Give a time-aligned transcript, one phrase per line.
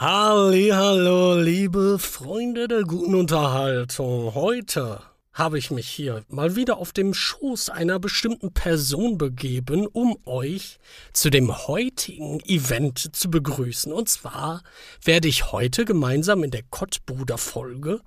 [0.00, 4.32] Hallo, liebe Freunde der guten Unterhaltung.
[4.32, 5.02] Heute
[5.32, 10.78] habe ich mich hier mal wieder auf dem Schoß einer bestimmten Person begeben, um euch
[11.12, 13.92] zu dem heutigen Event zu begrüßen.
[13.92, 14.62] Und zwar
[15.02, 18.00] werde ich heute gemeinsam in der Kottbruder Folge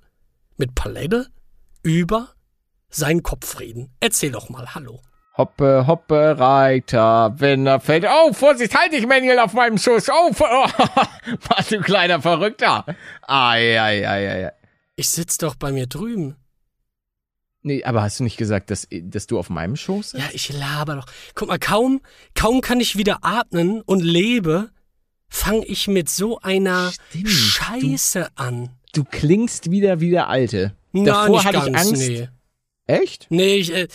[0.56, 1.26] mit Palette
[1.82, 2.30] über
[2.88, 3.90] seinen Kopf reden.
[4.00, 5.02] Erzähl doch mal Hallo.
[5.36, 8.04] Hoppe, hoppe, Reiter, wenn er fällt.
[8.04, 10.08] Oh, Vorsicht, halt dich, Manuel, auf meinem Schuss.
[10.10, 10.66] Oh, oh
[11.48, 12.84] was du kleiner Verrückter.
[13.22, 14.52] Ai, ai, ai, ai.
[14.94, 16.36] Ich sitz doch bei mir drüben.
[17.62, 20.22] Nee, aber hast du nicht gesagt, dass, dass du auf meinem Schoß sitzt?
[20.22, 21.06] Ja, ich laber doch.
[21.34, 22.02] Guck mal, kaum,
[22.34, 24.70] kaum kann ich wieder atmen und lebe,
[25.28, 28.70] fange ich mit so einer Stimmt, Scheiße du, an.
[28.92, 30.76] Du klingst wieder wie der Alte.
[30.92, 31.96] Na, Davor hatte ich Angst.
[31.96, 32.28] Nee.
[32.86, 33.28] Echt?
[33.30, 33.88] Nee, ich, äh,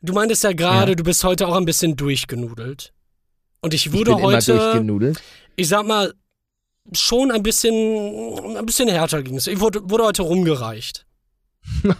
[0.00, 0.94] Du meintest ja gerade, ja.
[0.94, 2.92] du bist heute auch ein bisschen durchgenudelt.
[3.60, 5.22] Und ich wurde ich bin heute, immer durchgenudelt.
[5.56, 6.14] ich sag mal,
[6.92, 9.46] schon ein bisschen, ein bisschen härter ging es.
[9.46, 11.06] Ich wurde, wurde heute rumgereicht.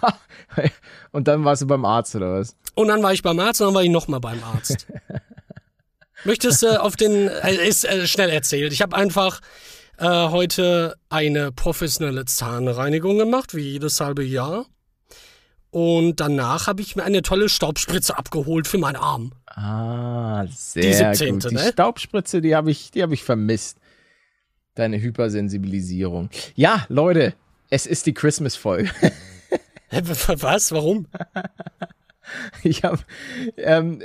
[1.13, 2.57] und dann warst du beim Arzt oder was?
[2.75, 4.87] Und dann war ich beim Arzt und dann war ich nochmal beim Arzt.
[6.25, 8.73] Möchtest du äh, auf den, äh, ist äh, schnell erzählt.
[8.73, 9.41] Ich habe einfach
[9.99, 14.67] äh, heute eine professionelle Zahnreinigung gemacht, wie jedes halbe Jahr.
[15.71, 19.33] Und danach habe ich mir eine tolle Staubspritze abgeholt für meinen Arm.
[19.47, 21.33] Ah, sehr die 17.
[21.41, 21.51] gut.
[21.51, 21.73] Die ne?
[21.73, 23.79] Staubspritze, die habe ich, die habe ich vermisst.
[24.75, 26.31] Deine Hypersensibilisierung.
[26.55, 27.35] Ja, Leute,
[27.69, 28.91] es ist die Christmas-Folge.
[29.91, 30.73] Was?
[30.73, 31.07] Warum?
[32.63, 32.99] Ich habe
[33.57, 34.03] ähm,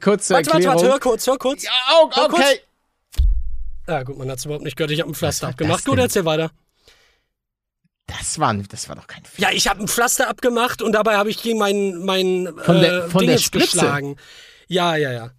[0.00, 0.76] kurz zur warte, Erklärung.
[0.76, 1.64] Warte, warte, hör kurz, hör kurz.
[1.64, 2.28] Ja, oh, okay.
[2.28, 2.60] Kurz.
[3.88, 4.92] Ja, gut, man hat es überhaupt nicht gehört.
[4.92, 5.84] Ich habe ein Pflaster abgemacht.
[5.84, 6.52] Gut, erzähl weiter.
[8.06, 9.50] Das war, das war doch kein Fehler.
[9.50, 13.04] Ja, ich habe ein Pflaster abgemacht und dabei habe ich gegen meinen mein, von der,
[13.04, 13.78] äh, von der Spritze.
[13.78, 14.16] geschlagen.
[14.68, 15.30] Ja, ja, ja.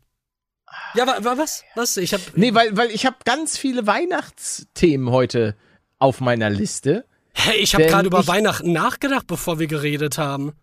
[0.96, 1.64] Ja, war, war was?
[1.76, 1.98] Was?
[1.98, 5.56] Ich habe Nee, weil weil ich habe ganz viele Weihnachtsthemen heute
[6.00, 7.06] auf meiner Liste.
[7.34, 10.54] Hey, ich habe gerade über Weihnachten nachgedacht, bevor wir geredet haben.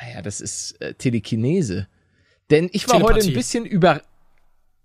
[0.00, 1.88] Naja, ah das ist äh, Telekinese.
[2.50, 3.14] Denn ich war Telepathie.
[3.14, 4.02] heute ein bisschen über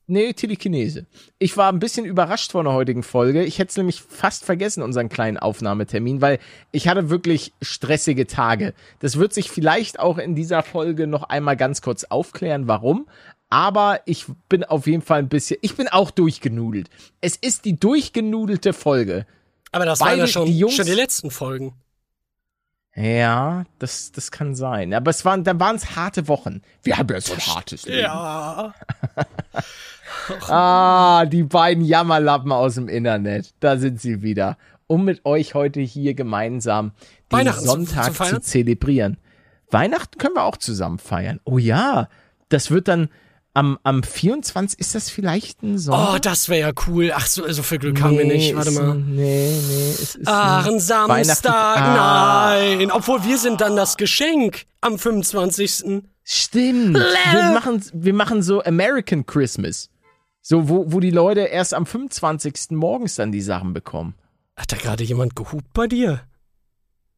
[0.10, 1.06] Nee, Telekinese.
[1.38, 3.44] Ich war ein bisschen überrascht von der heutigen Folge.
[3.44, 6.40] Ich hätte es nämlich fast vergessen, unseren kleinen Aufnahmetermin, weil
[6.72, 8.74] ich hatte wirklich stressige Tage.
[9.00, 13.08] Das wird sich vielleicht auch in dieser Folge noch einmal ganz kurz aufklären, warum.
[13.50, 16.90] Aber ich bin auf jeden Fall ein bisschen, ich bin auch durchgenudelt.
[17.20, 19.26] Es ist die durchgenudelte Folge.
[19.74, 21.74] Aber das waren ja schon die, Jungs, schon die letzten Folgen.
[22.96, 24.94] Ja, das, das kann sein.
[24.94, 26.62] Aber es waren, dann waren es harte Wochen.
[26.82, 28.02] Wir haben ja so ein hartes Leben.
[28.02, 28.74] Ja.
[30.48, 33.54] ah, die beiden Jammerlappen aus dem Internet.
[33.60, 34.58] Da sind sie wieder.
[34.88, 36.92] Um mit euch heute hier gemeinsam
[37.32, 39.18] den Sonntag zu, zu zelebrieren.
[39.70, 41.40] Weihnachten können wir auch zusammen feiern.
[41.44, 42.08] Oh ja,
[42.50, 43.10] das wird dann
[43.58, 44.80] am, am 24.
[44.80, 46.14] ist das vielleicht ein Sonntag?
[46.14, 47.12] Oh, das wäre ja cool.
[47.14, 48.56] Ach so, so viel Glück nee, haben wir nicht.
[48.56, 48.96] Warte mal.
[48.96, 51.54] Nee, nee, es ist Ach, ein Samstag.
[51.54, 52.56] Ah.
[52.56, 52.92] Nein.
[52.92, 56.04] Obwohl wir sind dann das Geschenk am 25.
[56.24, 56.96] Stimmt.
[56.96, 59.90] Wir machen, wir machen so American Christmas.
[60.50, 62.70] So, wo, wo die Leute erst am 25.
[62.70, 64.16] morgens dann die Sachen bekommen.
[64.56, 66.22] Hat da gerade jemand gehupt bei dir?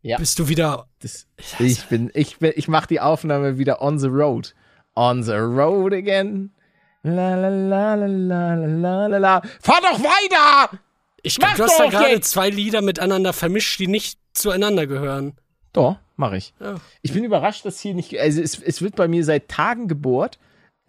[0.02, 0.18] Ja.
[0.18, 0.88] Bist du wieder.
[0.98, 1.28] Das,
[1.60, 4.56] ich bin, ich bin, ich mach die Aufnahme wieder on the road.
[4.96, 6.56] On the road again.
[7.04, 9.42] La la la la la la la la.
[9.62, 10.80] Fahr doch weiter!
[11.22, 15.34] Ich glaube, du hast da gerade zwei Lieder miteinander vermischt, die nicht zueinander gehören.
[15.72, 16.56] Doch, mache ich.
[16.60, 16.78] Ja.
[17.04, 18.20] Ich bin überrascht, dass hier nicht.
[18.20, 20.40] Also es, es wird bei mir seit Tagen gebohrt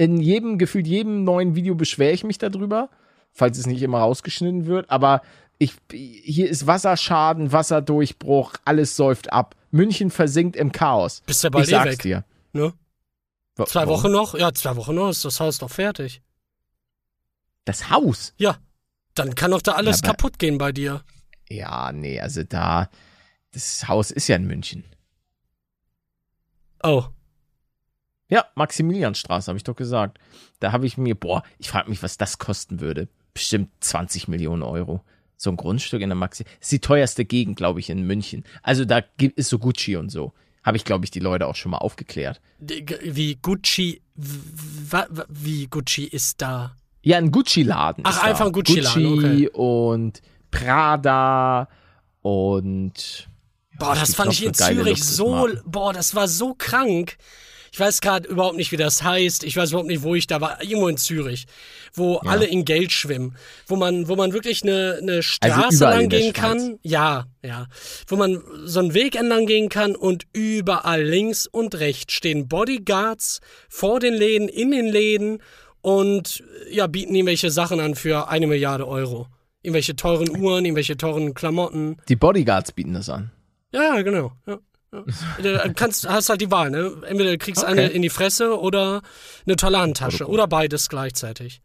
[0.01, 2.89] in jedem, gefühlt jedem neuen Video beschwere ich mich darüber,
[3.33, 5.21] falls es nicht immer rausgeschnitten wird, aber
[5.59, 9.57] ich, hier ist Wasserschaden, Wasserdurchbruch, alles säuft ab.
[9.71, 11.21] München versinkt im Chaos.
[11.27, 11.99] Bist ja bald ich eh sag's weg.
[12.03, 12.25] dir.
[12.55, 12.73] Ne?
[13.67, 13.89] Zwei Warum?
[13.91, 14.35] Wochen noch?
[14.35, 16.23] Ja, zwei Wochen noch ist das Haus doch fertig.
[17.67, 18.33] Das Haus?
[18.39, 18.57] Ja.
[19.15, 21.05] Dann kann doch da alles ja, kaputt gehen bei dir.
[21.51, 22.89] Ja, nee, also da,
[23.53, 24.85] das Haus ist ja in München.
[26.83, 27.05] Oh.
[28.31, 30.19] Ja, Maximilianstraße, habe ich doch gesagt.
[30.61, 33.09] Da habe ich mir, boah, ich frage mich, was das kosten würde.
[33.35, 35.03] Bestimmt 20 Millionen Euro.
[35.37, 36.45] So ein Grundstück in der Maxi.
[36.45, 38.45] Das ist die teuerste Gegend, glaube ich, in München.
[38.63, 40.33] Also da ist so Gucci und so.
[40.63, 42.41] Habe ich, glaube ich, die Leute auch schon mal aufgeklärt.
[42.59, 46.77] Wie Gucci, wie Gucci ist da?
[47.03, 48.05] Ja, ein Gucci-Laden.
[48.07, 49.03] Ach, einfach ein Gucci-Laden.
[49.03, 49.51] Gucci okay.
[49.55, 51.69] und Prada
[52.21, 53.29] und
[53.79, 57.17] Boah, das fand ich in Zürich so, boah, das war so krank.
[57.73, 59.45] Ich weiß gerade überhaupt nicht, wie das heißt.
[59.45, 60.63] Ich weiß überhaupt nicht, wo ich da war.
[60.63, 61.47] Irgendwo in Zürich,
[61.93, 62.31] wo ja.
[62.31, 63.37] alle in Geld schwimmen,
[63.67, 66.79] wo man, wo man wirklich eine, eine also Straße also lang gehen kann.
[66.83, 67.67] Ja, ja,
[68.07, 73.41] wo man so einen Weg entlang gehen kann und überall links und rechts stehen Bodyguards
[73.69, 75.43] vor den Läden, in den Läden
[75.81, 79.27] und ja bieten irgendwelche Sachen an für eine Milliarde Euro.
[79.63, 81.99] Irgendwelche teuren Uhren, irgendwelche teuren Klamotten.
[82.09, 83.31] Die Bodyguards bieten das an.
[83.73, 84.33] Ja, genau.
[84.47, 84.59] Ja.
[84.91, 87.03] Du kannst, hast halt die Wahl, ne?
[87.07, 87.73] Entweder du kriegst okay.
[87.73, 89.03] eine in die Fresse oder
[89.47, 91.63] eine tolle Handtasche oder beides gleichzeitig.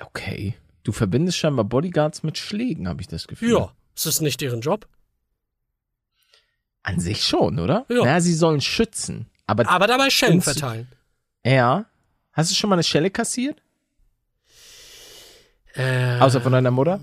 [0.00, 0.54] Okay.
[0.82, 3.52] Du verbindest scheinbar Bodyguards mit Schlägen, habe ich das Gefühl.
[3.52, 3.72] Ja.
[3.94, 4.86] Ist das nicht deren Job?
[6.82, 7.86] An sich schon, oder?
[7.88, 8.04] Ja.
[8.04, 9.26] Naja, sie sollen schützen.
[9.46, 10.88] Aber, aber dabei Schellen verteilen.
[11.44, 11.86] Ja.
[12.32, 13.62] Hast du schon mal eine Schelle kassiert?
[15.74, 17.00] Äh, Außer von deiner Mutter?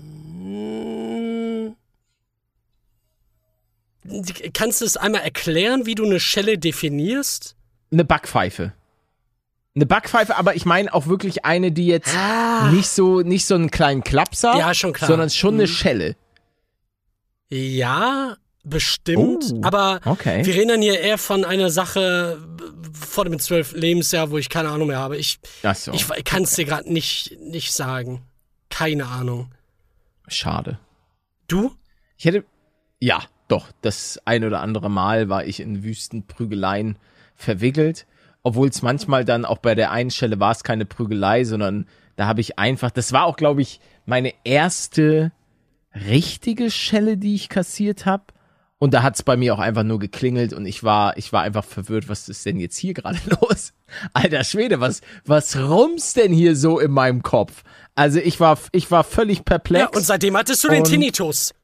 [4.52, 7.56] Kannst du es einmal erklären, wie du eine Schelle definierst?
[7.90, 8.72] Eine Backpfeife.
[9.74, 12.70] Eine Backpfeife, aber ich meine auch wirklich eine, die jetzt ah.
[12.70, 15.08] nicht so nicht so einen kleinen Klapser, ja, schon klar.
[15.08, 15.68] sondern schon eine mhm.
[15.68, 16.16] Schelle.
[17.48, 19.52] Ja, bestimmt.
[19.52, 20.44] Oh, aber okay.
[20.44, 22.38] wir reden dann hier eher von einer Sache
[22.92, 25.16] vor dem zwölf Lebensjahr, wo ich keine Ahnung mehr habe.
[25.16, 25.38] Ich,
[25.74, 26.64] so, ich kann es okay.
[26.64, 28.22] dir gerade nicht, nicht sagen.
[28.70, 29.52] Keine Ahnung.
[30.28, 30.78] Schade.
[31.48, 31.72] Du?
[32.16, 32.44] Ich hätte.
[33.00, 33.24] Ja,
[33.54, 36.98] doch, das ein oder andere Mal war ich in Wüstenprügeleien
[37.36, 38.04] verwickelt.
[38.42, 41.86] Obwohl es manchmal dann auch bei der einen Stelle war es keine Prügelei, sondern
[42.16, 45.30] da habe ich einfach, das war auch, glaube ich, meine erste
[45.94, 48.24] richtige Schelle, die ich kassiert habe.
[48.78, 51.42] Und da hat es bei mir auch einfach nur geklingelt und ich war, ich war
[51.42, 53.72] einfach verwirrt, was ist denn jetzt hier gerade los?
[54.12, 57.62] Alter Schwede, was, was rumst denn hier so in meinem Kopf?
[57.94, 59.80] Also ich war, ich war völlig perplex.
[59.80, 61.54] Ja, und seitdem hattest du den Tinnitus.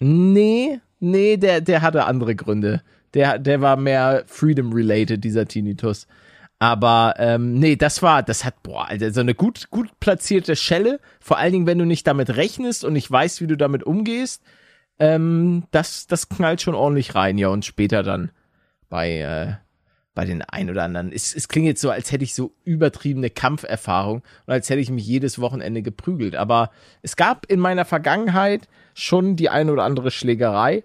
[0.00, 2.82] Nee, Nee, der, der hatte andere Gründe.
[3.14, 6.06] Der, der war mehr Freedom-related, dieser Tinnitus.
[6.58, 11.00] Aber ähm, nee, das war, das hat, boah, Alter, so eine gut, gut platzierte Schelle.
[11.18, 14.42] Vor allen Dingen, wenn du nicht damit rechnest und nicht weißt, wie du damit umgehst.
[14.98, 17.48] Ähm, das, das knallt schon ordentlich rein, ja.
[17.48, 18.30] Und später dann
[18.90, 19.54] bei, äh,
[20.14, 21.12] bei den ein oder anderen.
[21.12, 24.90] Es, es klingt jetzt so, als hätte ich so übertriebene Kampferfahrung und als hätte ich
[24.90, 26.36] mich jedes Wochenende geprügelt.
[26.36, 26.70] Aber
[27.00, 28.68] es gab in meiner Vergangenheit
[29.00, 30.84] schon die eine oder andere Schlägerei.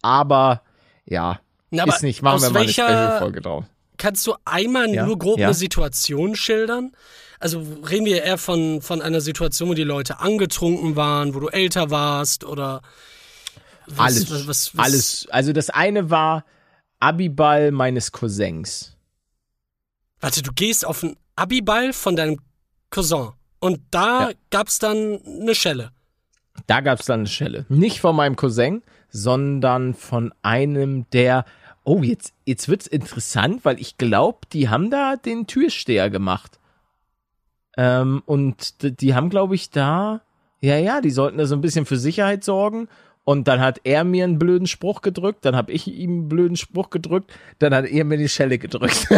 [0.00, 0.62] Aber
[1.04, 3.64] ja, Na, ist nicht, machen wir mal eine Special-Folge drauf.
[3.98, 5.06] Kannst du einmal ja?
[5.06, 5.48] nur grob ja?
[5.48, 6.92] eine Situation schildern?
[7.38, 11.48] Also reden wir eher von, von einer Situation, wo die Leute angetrunken waren, wo du
[11.48, 12.82] älter warst oder
[13.86, 15.26] was, alles, was, was, alles.
[15.30, 16.44] Also das eine war
[17.00, 18.96] Abiball meines Cousins.
[20.20, 22.38] Warte, du gehst auf einen Abiball von deinem
[22.90, 24.36] Cousin und da ja.
[24.50, 25.90] gab's dann eine Schelle.
[26.66, 27.66] Da gab's dann eine Schelle.
[27.68, 31.44] Nicht von meinem Cousin, sondern von einem der.
[31.84, 36.60] Oh, jetzt, jetzt wird's interessant, weil ich glaube, die haben da den Türsteher gemacht.
[37.76, 40.22] Ähm, und die haben, glaube ich, da.
[40.60, 42.88] Ja, ja, die sollten da so ein bisschen für Sicherheit sorgen.
[43.24, 46.56] Und dann hat er mir einen blöden Spruch gedrückt, dann habe ich ihm einen blöden
[46.56, 49.06] Spruch gedrückt, dann hat er mir die Schelle gedrückt.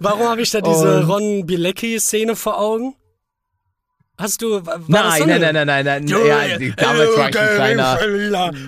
[0.00, 2.96] Warum habe ich da diese Ron Bilecki-Szene vor Augen?
[4.22, 4.60] Hast du.
[4.86, 6.26] Nein, so nein, nein, nein, nein, nein, nein.
[6.26, 7.98] Ja, die, damals war ich ein kleiner.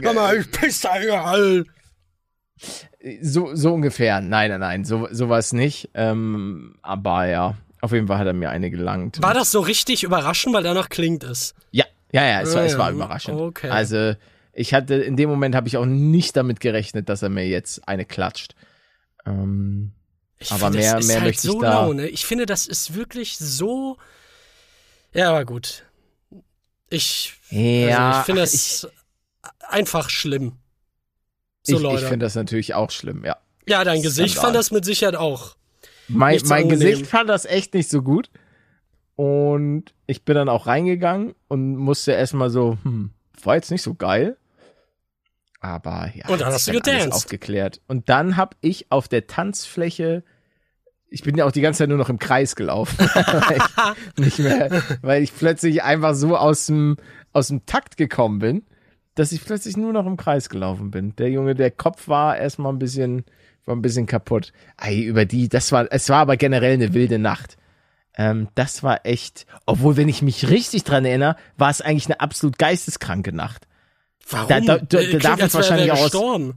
[0.03, 1.65] Sag mal, ich piss da überall.
[3.23, 4.21] So, so ungefähr.
[4.21, 5.91] Nein, nein, nein, so, sowas nicht.
[5.95, 9.23] Ähm, aber ja, auf jeden Fall hat er mir eine gelangt.
[9.23, 11.55] War das so richtig überraschend, weil danach klingt es?
[11.71, 13.39] Ja, ja, ja, es, war, es war überraschend.
[13.39, 13.69] Okay.
[13.69, 14.15] Also,
[14.53, 17.87] ich hatte, in dem Moment habe ich auch nicht damit gerechnet, dass er mir jetzt
[17.87, 18.57] eine klatscht.
[19.25, 19.93] Ähm,
[20.39, 21.83] ich aber find, mehr, mehr halt möchte so ich da.
[21.83, 22.09] Laune.
[22.09, 23.99] Ich finde, das ist wirklich so
[25.15, 25.85] ja, aber gut.
[26.91, 28.89] Ich, ja, also ich finde das
[29.69, 30.59] einfach schlimm.
[31.63, 33.39] So, ich, ich finde das natürlich auch schlimm, ja.
[33.67, 35.57] Ja, dein Gesicht fand das mit Sicherheit auch.
[36.09, 38.31] Mein, mein Gesicht fand das echt nicht so gut.
[39.17, 43.11] Und ich bin dann auch reingegangen und musste erstmal so, hm,
[43.43, 44.37] war jetzt nicht so geil.
[45.61, 47.13] Aber ja, und dann hast du gedanced.
[47.13, 47.81] aufgeklärt.
[47.87, 50.25] Und dann habe ich auf der Tanzfläche
[51.15, 52.99] ich bin ja auch die ganze Zeit nur noch im Kreis gelaufen.
[53.15, 53.59] weil
[54.17, 56.97] ich nicht mehr, weil ich plötzlich einfach so aus dem,
[57.33, 58.65] aus dem Takt gekommen bin,
[59.15, 61.15] dass ich plötzlich nur noch im Kreis gelaufen bin.
[61.17, 63.25] Der Junge, der Kopf war erstmal ein bisschen,
[63.65, 64.53] war ein bisschen kaputt.
[64.77, 67.59] Ey, über die, das war, es war aber generell eine wilde Nacht.
[68.17, 72.21] Ähm, das war echt, obwohl, wenn ich mich richtig dran erinnere, war es eigentlich eine
[72.21, 73.69] absolut geisteskranke Nacht.
[74.29, 74.49] Warum?
[74.49, 76.55] Da, da, da, da darf es wahrscheinlich auch aus,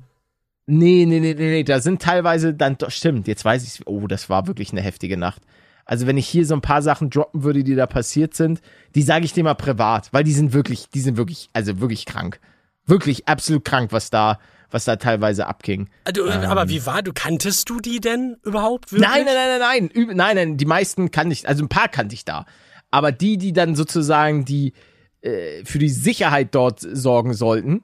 [0.69, 4.05] Nee, nee, nee, nee, nee, da sind teilweise dann, doch, stimmt, jetzt weiß ich, oh,
[4.05, 5.41] das war wirklich eine heftige Nacht.
[5.86, 8.59] Also wenn ich hier so ein paar Sachen droppen würde, die da passiert sind,
[8.93, 12.05] die sage ich dir mal privat, weil die sind wirklich, die sind wirklich, also wirklich
[12.05, 12.41] krank.
[12.86, 15.89] Wirklich absolut krank, was da, was da teilweise abging.
[16.13, 18.91] Du, ähm, aber wie war, du kanntest du die denn überhaupt?
[18.91, 19.09] Wirklich?
[19.09, 22.13] Nein, nein, nein, nein, nein, nein, nein, die meisten kannte ich, also ein paar kannte
[22.13, 22.45] ich da.
[22.91, 24.74] Aber die, die dann sozusagen die
[25.21, 27.83] äh, für die Sicherheit dort sorgen sollten,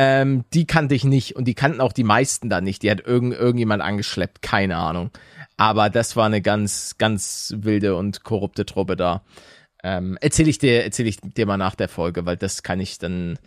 [0.00, 2.84] ähm, die kannte ich nicht und die kannten auch die meisten da nicht.
[2.84, 5.10] Die hat irgend, irgendjemand angeschleppt, keine Ahnung.
[5.56, 9.24] Aber das war eine ganz, ganz wilde und korrupte Truppe da.
[9.82, 12.98] Ähm, erzähle ich dir, erzähle ich dir mal nach der Folge, weil das kann ich
[12.98, 13.40] dann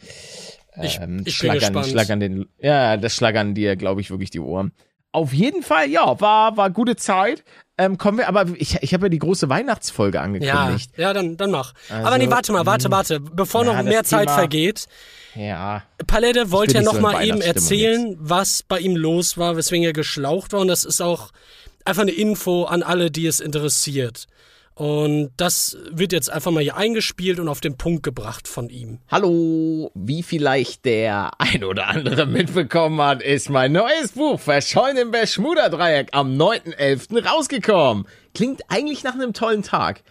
[0.75, 4.74] ähm, ich, ich schlagern, schlagern den, ja, das schlagern dir, glaube ich, wirklich die Ohren.
[5.13, 7.44] Auf jeden Fall, ja, war, war gute Zeit.
[7.77, 10.91] Ähm, kommen wir, aber ich, ich habe ja die große Weihnachtsfolge angekündigt.
[10.96, 11.74] Ja, ja dann, dann mach.
[11.89, 12.91] Also, aber nee, warte mal, warte, hm.
[12.91, 14.88] warte, bevor ja, noch mehr Zeit Thema, vergeht.
[15.36, 15.84] Ja.
[16.08, 18.18] Palette wollte ja noch so mal eben erzählen, jetzt.
[18.20, 20.60] was bei ihm los war, weswegen er geschlaucht war.
[20.62, 21.32] Und das ist auch
[21.86, 24.27] einfach eine Info an alle, die es interessiert.
[24.81, 28.97] Und das wird jetzt einfach mal hier eingespielt und auf den Punkt gebracht von ihm.
[29.11, 35.11] Hallo, wie vielleicht der ein oder andere mitbekommen hat, ist mein neues Buch Verschollen im
[35.11, 37.23] Bermuda-Dreieck am 9.11.
[37.23, 38.07] rausgekommen.
[38.33, 40.01] Klingt eigentlich nach einem tollen Tag.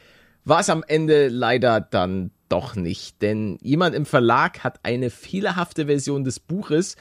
[0.44, 5.86] War es am Ende leider dann doch nicht, denn jemand im Verlag hat eine fehlerhafte
[5.86, 6.94] Version des Buches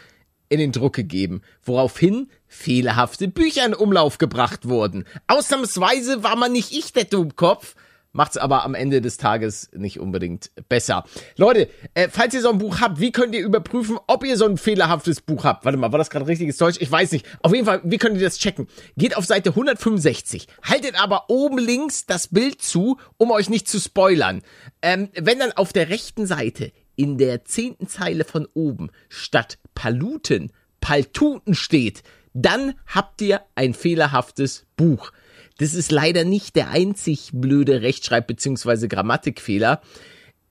[0.50, 5.06] in den Druck gegeben, woraufhin fehlerhafte Bücher in Umlauf gebracht wurden.
[5.28, 7.76] Ausnahmsweise war man nicht ich der Dummkopf,
[8.12, 11.06] macht's aber am Ende des Tages nicht unbedingt besser.
[11.38, 14.46] Leute, äh, falls ihr so ein Buch habt, wie könnt ihr überprüfen, ob ihr so
[14.46, 15.66] ein fehlerhaftes Buch habt?
[15.66, 16.78] Warte mal, war das gerade richtiges Deutsch?
[16.80, 17.26] Ich weiß nicht.
[17.42, 18.68] Auf jeden Fall, wie könnt ihr das checken?
[18.98, 23.80] Geht auf Seite 165, haltet aber oben links das Bild zu, um euch nicht zu
[23.80, 24.42] spoilern.
[24.82, 30.52] Ähm, wenn dann auf der rechten Seite in der zehnten Zeile von oben statt Paluten
[30.82, 35.14] Paltuten steht, dann habt ihr ein fehlerhaftes Buch.
[35.58, 38.88] Das ist leider nicht der einzig blöde Rechtschreib- bzw.
[38.88, 39.82] Grammatikfehler.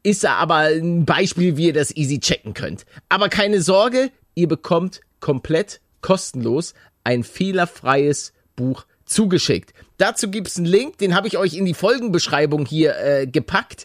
[0.03, 2.87] Ist aber ein Beispiel, wie ihr das easy checken könnt.
[3.11, 6.73] Aber keine Sorge, ihr bekommt komplett kostenlos
[7.05, 9.75] ein fehlerfreies Buch zugeschickt.
[9.99, 13.85] Dazu gibt's einen Link, den habe ich euch in die Folgenbeschreibung hier äh, gepackt.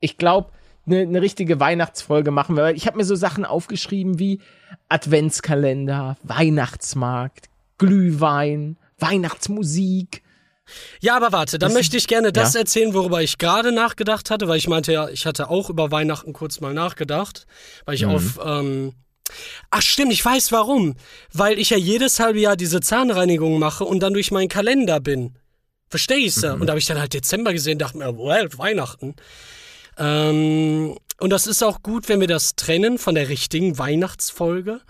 [0.00, 0.50] Ich glaube,
[0.86, 2.70] eine ne richtige Weihnachtsfolge machen wir.
[2.70, 4.40] Ich habe mir so Sachen aufgeschrieben wie
[4.88, 7.46] Adventskalender, Weihnachtsmarkt,
[7.78, 10.22] Glühwein, Weihnachtsmusik.
[11.00, 12.60] Ja, aber warte, dann das, möchte ich gerne das ja?
[12.60, 16.32] erzählen, worüber ich gerade nachgedacht hatte, weil ich meinte ja, ich hatte auch über Weihnachten
[16.32, 17.46] kurz mal nachgedacht,
[17.84, 18.10] weil ich mhm.
[18.10, 18.92] auf ähm,
[19.70, 20.94] Ach stimmt, ich weiß warum.
[21.32, 25.36] Weil ich ja jedes halbe Jahr diese Zahnreinigung mache und dann durch meinen Kalender bin.
[25.88, 26.54] Verstehst du?
[26.54, 26.60] Mhm.
[26.60, 29.14] Und da habe ich dann halt Dezember gesehen, dachte mir, well, Weihnachten.
[29.96, 34.80] Ähm, und das ist auch gut, wenn wir das trennen von der richtigen Weihnachtsfolge,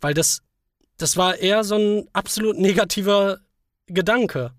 [0.00, 0.42] weil das,
[0.98, 3.38] das war eher so ein absolut negativer
[3.86, 4.52] Gedanke.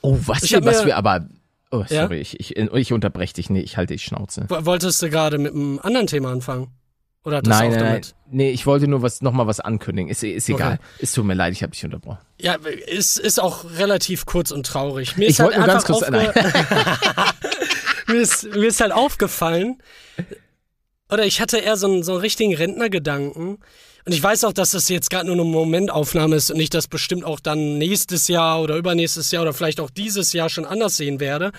[0.00, 1.28] Oh, was, wir, was wir aber.
[1.70, 2.20] Oh, sorry, ja?
[2.20, 3.50] ich, ich, ich unterbreche dich.
[3.50, 4.46] Nee, ich halte die Schnauze.
[4.48, 6.68] Wolltest du gerade mit einem anderen Thema anfangen?
[7.24, 8.14] Oder hat das nein, auch nein, damit?
[8.30, 10.10] Nee, ich wollte nur was, noch mal was ankündigen.
[10.10, 10.74] Ist, ist egal.
[10.74, 10.82] Okay.
[11.00, 12.18] Es tut mir leid, ich habe dich unterbrochen.
[12.38, 15.16] Ja, ist, ist auch relativ kurz und traurig.
[15.16, 16.06] Mir ich wollte halt nur ganz kurz.
[16.10, 16.30] Nein.
[18.08, 19.78] mir, ist, mir ist halt aufgefallen,
[21.10, 23.58] oder ich hatte eher so einen, so einen richtigen Rentnergedanken.
[24.06, 26.88] Und ich weiß auch, dass das jetzt gerade nur eine Momentaufnahme ist und ich das
[26.88, 30.98] bestimmt auch dann nächstes Jahr oder übernächstes Jahr oder vielleicht auch dieses Jahr schon anders
[30.98, 31.52] sehen werde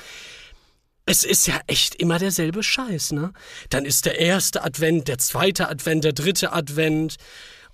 [1.05, 3.31] es ist ja echt immer derselbe Scheiß, ne?
[3.69, 7.17] Dann ist der erste Advent, der zweite Advent, der dritte Advent.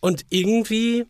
[0.02, 1.06] Und irgendwie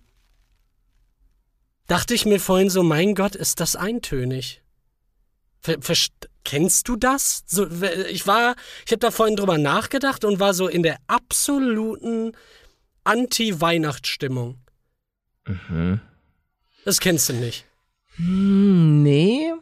[1.88, 4.62] dachte ich mir vorhin so, mein Gott, ist das eintönig.
[5.62, 5.78] Ver
[6.44, 7.44] kennst du das?
[7.46, 7.68] So,
[8.10, 12.32] ich war, ich habe da vorhin drüber nachgedacht und war so in der absoluten
[13.04, 14.58] Anti-Weihnachtsstimmung.
[15.46, 16.02] Mhm.
[16.86, 17.66] Das kennst du nicht.
[18.16, 19.54] Hm, nee.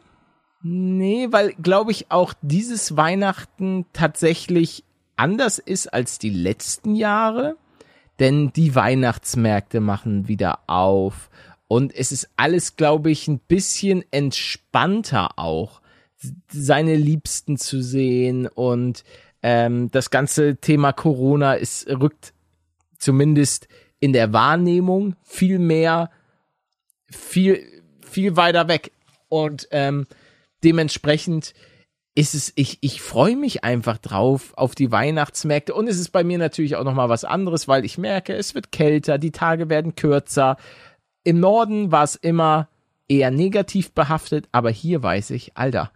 [0.62, 4.84] Nee, weil, glaube ich, auch dieses Weihnachten tatsächlich
[5.16, 7.56] anders ist als die letzten Jahre.
[8.18, 11.30] Denn die Weihnachtsmärkte machen wieder auf.
[11.68, 15.80] Und es ist alles, glaube ich, ein bisschen entspannter auch,
[16.48, 18.46] seine Liebsten zu sehen.
[18.46, 19.04] Und
[19.42, 22.34] ähm, das ganze Thema Corona ist, rückt
[22.98, 23.68] zumindest
[24.00, 26.10] in der Wahrnehmung viel mehr,
[27.10, 27.62] viel,
[28.02, 28.92] viel weiter weg.
[29.30, 30.06] Und ähm,
[30.64, 31.54] dementsprechend
[32.14, 35.74] ist es, ich, ich freue mich einfach drauf auf die Weihnachtsmärkte.
[35.74, 38.72] Und es ist bei mir natürlich auch nochmal was anderes, weil ich merke, es wird
[38.72, 40.56] kälter, die Tage werden kürzer.
[41.22, 42.68] Im Norden war es immer
[43.08, 45.92] eher negativ behaftet, aber hier weiß ich, Alter,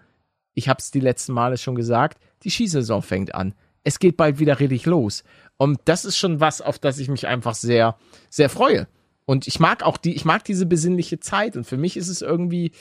[0.55, 3.55] ich habe es die letzten Male schon gesagt, die Skisaison fängt an.
[3.83, 5.25] Es geht bald wieder richtig los.
[5.57, 7.97] Und das ist schon was, auf das ich mich einfach sehr,
[8.31, 8.87] sehr freue.
[9.27, 11.57] Und ich mag auch die, ich mag diese besinnliche Zeit.
[11.57, 12.73] Und für mich ist es irgendwie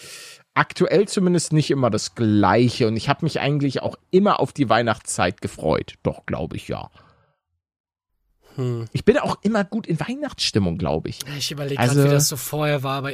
[0.53, 2.87] aktuell zumindest nicht immer das Gleiche.
[2.87, 5.95] Und ich habe mich eigentlich auch immer auf die Weihnachtszeit gefreut.
[6.03, 6.89] Doch, glaube ich, ja.
[8.55, 8.85] Hm.
[8.91, 11.19] Ich bin auch immer gut in Weihnachtsstimmung, glaube ich.
[11.37, 13.13] Ich überlege also, gerade, wie das so vorher war, aber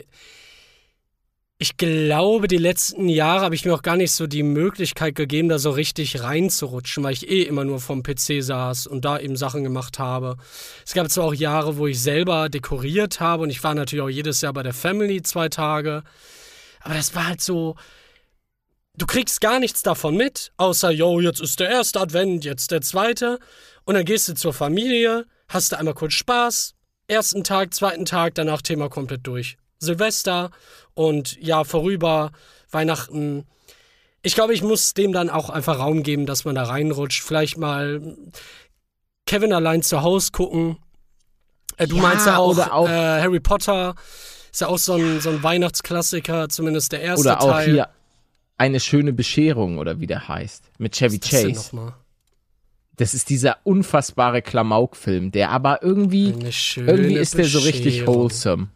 [1.61, 5.49] ich glaube, die letzten Jahre habe ich mir auch gar nicht so die Möglichkeit gegeben,
[5.49, 9.35] da so richtig reinzurutschen, weil ich eh immer nur vom PC saß und da eben
[9.35, 10.37] Sachen gemacht habe.
[10.85, 14.09] Es gab zwar auch Jahre, wo ich selber dekoriert habe und ich war natürlich auch
[14.09, 16.03] jedes Jahr bei der Family zwei Tage.
[16.79, 17.75] Aber das war halt so,
[18.97, 22.79] du kriegst gar nichts davon mit, außer, yo, jetzt ist der erste Advent, jetzt der
[22.81, 23.37] zweite.
[23.83, 26.75] Und dann gehst du zur Familie, hast du einmal kurz Spaß,
[27.09, 29.58] ersten Tag, zweiten Tag, danach Thema komplett durch.
[29.79, 30.51] Silvester
[30.93, 32.31] und ja, vorüber,
[32.71, 33.45] Weihnachten.
[34.21, 37.23] Ich glaube, ich muss dem dann auch einfach Raum geben, dass man da reinrutscht.
[37.23, 38.15] Vielleicht mal
[39.25, 40.77] Kevin allein zu Hause gucken.
[41.77, 43.95] Äh, du ja, meinst ja auch, auch äh, Harry Potter.
[44.51, 47.47] Ist ja auch so ein, so ein Weihnachtsklassiker, zumindest der erste oder Teil.
[47.47, 47.89] Oder auch hier
[48.57, 50.63] eine schöne Bescherung oder wie der heißt.
[50.77, 51.53] Mit Chevy Was ist Chase.
[51.53, 51.93] Das,
[52.97, 56.33] das ist dieser unfassbare Klamauk-Film, der aber irgendwie,
[56.75, 58.67] irgendwie ist der so richtig wholesome.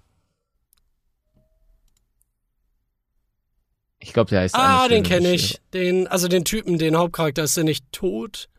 [4.04, 4.56] Ich glaube, der heißt.
[4.56, 5.62] Ah, den kenne ich.
[5.74, 8.50] Den, also den Typen, den Hauptcharakter, ist der nicht tot?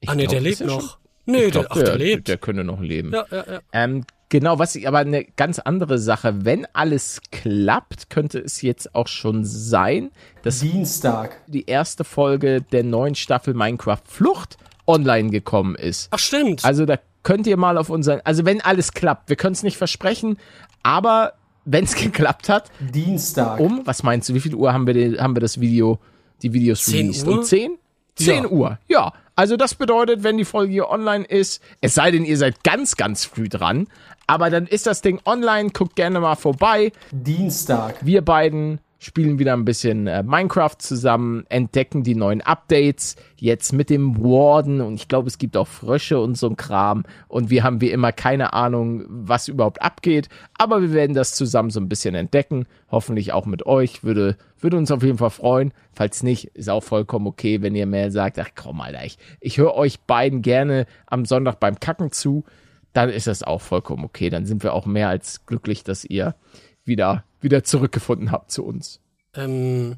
[0.00, 0.80] Ich ah, nee, glaub, der lebt noch.
[0.80, 0.90] Schon,
[1.26, 2.28] nee, glaub, der, ach, der, der, lebt.
[2.28, 3.12] Der könnte noch leben.
[3.12, 3.60] Ja, ja, ja.
[3.72, 6.44] Ähm, genau, was ich, aber eine ganz andere Sache.
[6.44, 10.10] Wenn alles klappt, könnte es jetzt auch schon sein,
[10.42, 16.08] dass Dienstag die erste Folge der neuen Staffel Minecraft Flucht online gekommen ist.
[16.10, 16.64] Ach, stimmt.
[16.64, 19.76] Also da könnt ihr mal auf unseren, also wenn alles klappt, wir können es nicht
[19.76, 20.38] versprechen,
[20.82, 22.70] aber wenn es geklappt hat.
[22.80, 23.60] Dienstag.
[23.60, 25.98] Um, was meinst du, wie viel Uhr haben wir, den, haben wir das Video,
[26.42, 27.26] die Videos 10 released?
[27.26, 27.38] Uhr?
[27.38, 27.78] Um 10?
[28.16, 28.48] 10 ja.
[28.48, 29.12] Uhr, ja.
[29.34, 32.96] Also das bedeutet, wenn die Folge hier online ist, es sei denn, ihr seid ganz,
[32.96, 33.88] ganz früh dran,
[34.26, 36.92] aber dann ist das Ding online, guckt gerne mal vorbei.
[37.10, 38.04] Dienstag.
[38.04, 43.90] Wir beiden spielen wieder ein bisschen äh, Minecraft zusammen, entdecken die neuen Updates, jetzt mit
[43.90, 47.64] dem Warden und ich glaube, es gibt auch Frösche und so ein Kram und wir
[47.64, 51.88] haben wie immer keine Ahnung, was überhaupt abgeht, aber wir werden das zusammen so ein
[51.88, 56.44] bisschen entdecken, hoffentlich auch mit euch, würde, würde uns auf jeden Fall freuen, falls nicht,
[56.54, 59.98] ist auch vollkommen okay, wenn ihr mehr sagt, ach komm Alter, ich, ich höre euch
[60.02, 62.44] beiden gerne am Sonntag beim Kacken zu,
[62.92, 66.36] dann ist das auch vollkommen okay, dann sind wir auch mehr als glücklich, dass ihr
[66.84, 69.00] wieder, wieder zurückgefunden habt zu uns.
[69.34, 69.96] Ähm,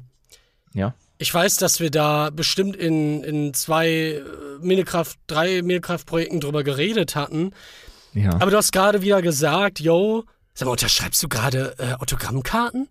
[0.73, 0.93] ja.
[1.17, 4.23] Ich weiß, dass wir da bestimmt in, in zwei äh,
[4.61, 7.51] Minecraft, drei Minecraft-Projekten drüber geredet hatten.
[8.13, 8.33] Ja.
[8.33, 12.89] Aber du hast gerade wieder gesagt, yo, sag mal, unterschreibst du gerade äh, Autogrammkarten?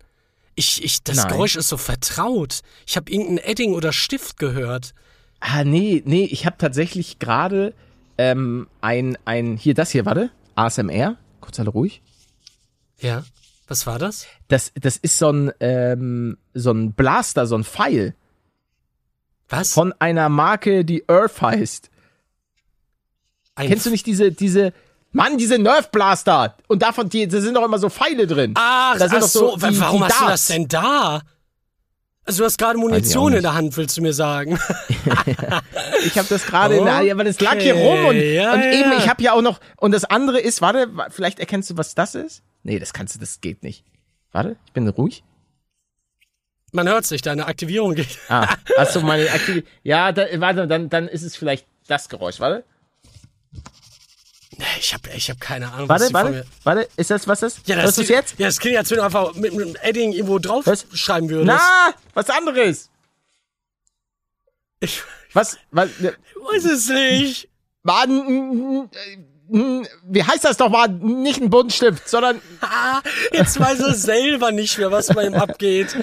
[0.55, 1.27] Ich, ich, das Nein.
[1.27, 2.61] Geräusch ist so vertraut.
[2.87, 4.93] Ich habe irgendein Edding oder Stift gehört.
[5.39, 7.73] Ah, nee, nee, ich habe tatsächlich gerade
[8.17, 12.01] ähm, ein, ein, hier, das hier, warte, ASMR, kurz alle ruhig.
[12.99, 13.23] Ja.
[13.67, 14.27] Was war das?
[14.47, 18.15] Das, das ist so ein, ähm, so ein Blaster, so ein Pfeil.
[19.49, 19.73] Was?
[19.73, 21.89] Von einer Marke, die Earth heißt.
[23.55, 24.73] Ein Kennst du nicht diese, diese,
[25.15, 26.57] Mann, diese Nerf Blaster!
[26.67, 28.53] Und davon, die, da sind doch immer so Pfeile drin.
[28.55, 31.21] Ach, da ach so, so die, warum die hast du das denn da?
[32.25, 34.59] Also du hast gerade Munition in der Hand, willst du mir sagen?
[36.05, 36.79] ich habe das gerade okay.
[36.79, 39.31] in der Hand, aber das lag hier rum und, ja, und eben, ich habe ja
[39.31, 42.41] auch noch, und das andere ist, warte, vielleicht erkennst du, was das ist?
[42.65, 43.85] Nee, das kannst du, das geht nicht.
[44.31, 45.23] Warte, ich bin ruhig.
[46.71, 48.17] Man hört sich, deine Aktivierung geht.
[48.27, 49.69] Ah, achso, meine Aktivierung.
[49.83, 52.65] Ja, da, warte, dann, dann ist es vielleicht das Geräusch, warte.
[54.57, 57.67] Nee, ich habe ich hab keine Ahnung, warte, was warte, warte, ist das, was ist?
[57.67, 58.39] Ja, das was ist jetzt?
[58.39, 60.87] Ja, das klingt, als wenn du einfach mit, mit einem Edding irgendwo drauf was?
[60.93, 61.47] schreiben würdest.
[61.47, 62.89] Na, was anderes.
[64.79, 65.89] Ich, was, was?
[65.99, 67.49] Ich weiß es nicht.
[67.83, 68.89] Mann, hm,
[69.47, 70.87] wie heißt das doch mal?
[70.87, 72.41] Nicht ein Buntstift, sondern.
[72.67, 75.95] Ah, jetzt weiß er selber nicht mehr, was bei ihm abgeht.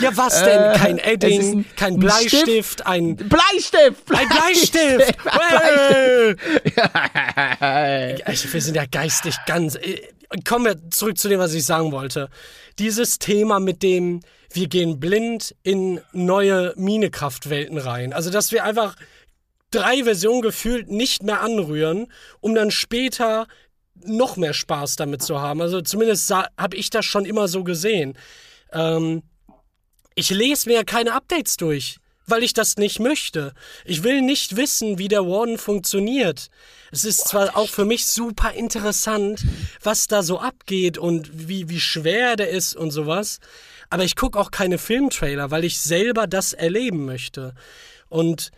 [0.00, 0.62] Ja, was denn?
[0.62, 3.16] Äh, kein Edding, ein, kein Bleistift, Stift, ein.
[3.16, 4.02] Bleistift!
[4.10, 5.22] Ein Bleistift!
[5.22, 6.38] Bleistift.
[7.58, 8.54] Bleistift.
[8.54, 9.78] wir sind ja geistig ganz.
[10.48, 12.30] Kommen wir zurück zu dem, was ich sagen wollte.
[12.78, 18.14] Dieses Thema mit dem, wir gehen blind in neue Minecraft-Welten rein.
[18.14, 18.96] Also, dass wir einfach
[19.74, 22.06] drei Versionen gefühlt nicht mehr anrühren,
[22.40, 23.46] um dann später
[24.04, 25.60] noch mehr Spaß damit zu haben.
[25.60, 28.16] Also zumindest habe ich das schon immer so gesehen.
[28.72, 29.22] Ähm,
[30.14, 33.52] ich lese mir keine Updates durch, weil ich das nicht möchte.
[33.84, 36.48] Ich will nicht wissen, wie der Warden funktioniert.
[36.90, 39.44] Es ist zwar auch für mich super interessant,
[39.82, 43.38] was da so abgeht und wie, wie schwer der ist und sowas,
[43.88, 47.54] aber ich gucke auch keine Filmtrailer, weil ich selber das erleben möchte.
[48.08, 48.50] Und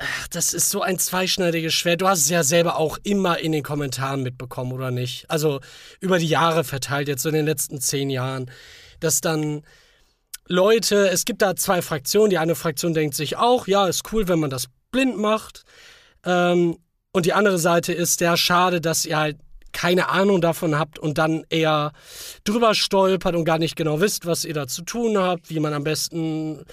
[0.00, 2.00] ach, das ist so ein zweischneidiges Schwert.
[2.00, 5.30] Du hast es ja selber auch immer in den Kommentaren mitbekommen, oder nicht?
[5.30, 5.60] Also
[6.00, 8.50] über die Jahre verteilt, jetzt so in den letzten zehn Jahren,
[9.00, 9.62] dass dann
[10.46, 12.30] Leute, es gibt da zwei Fraktionen.
[12.30, 15.64] Die eine Fraktion denkt sich auch, ja, ist cool, wenn man das blind macht.
[16.24, 16.78] Ähm,
[17.12, 19.38] und die andere Seite ist, ja, schade, dass ihr halt
[19.72, 21.92] keine Ahnung davon habt und dann eher
[22.42, 25.74] drüber stolpert und gar nicht genau wisst, was ihr da zu tun habt, wie man
[25.74, 26.64] am besten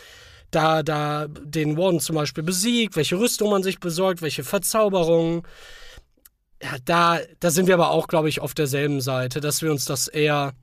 [0.51, 5.43] da, da den Warden zum Beispiel besiegt, welche Rüstung man sich besorgt, welche Verzauberungen.
[6.61, 9.85] Ja, da, da sind wir aber auch, glaube ich, auf derselben Seite, dass wir uns
[9.85, 10.53] das eher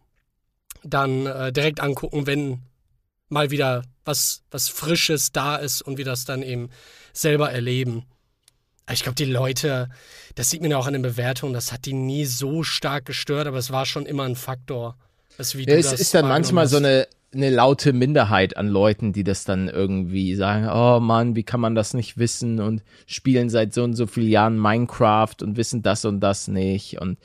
[0.83, 2.63] dann äh, direkt angucken, wenn
[3.29, 6.71] mal wieder was, was Frisches da ist und wir das dann eben
[7.13, 8.05] selber erleben.
[8.93, 9.89] Ich glaube, die Leute,
[10.35, 13.47] das sieht man ja auch an den Bewertungen, das hat die nie so stark gestört,
[13.47, 14.99] aber es war schon immer ein Faktor.
[15.39, 16.73] Also ja, es ist dann manchmal hast.
[16.73, 21.43] so eine, eine laute Minderheit an Leuten, die das dann irgendwie sagen, oh Mann, wie
[21.43, 25.57] kann man das nicht wissen und spielen seit so und so vielen Jahren Minecraft und
[25.57, 27.19] wissen das und das nicht und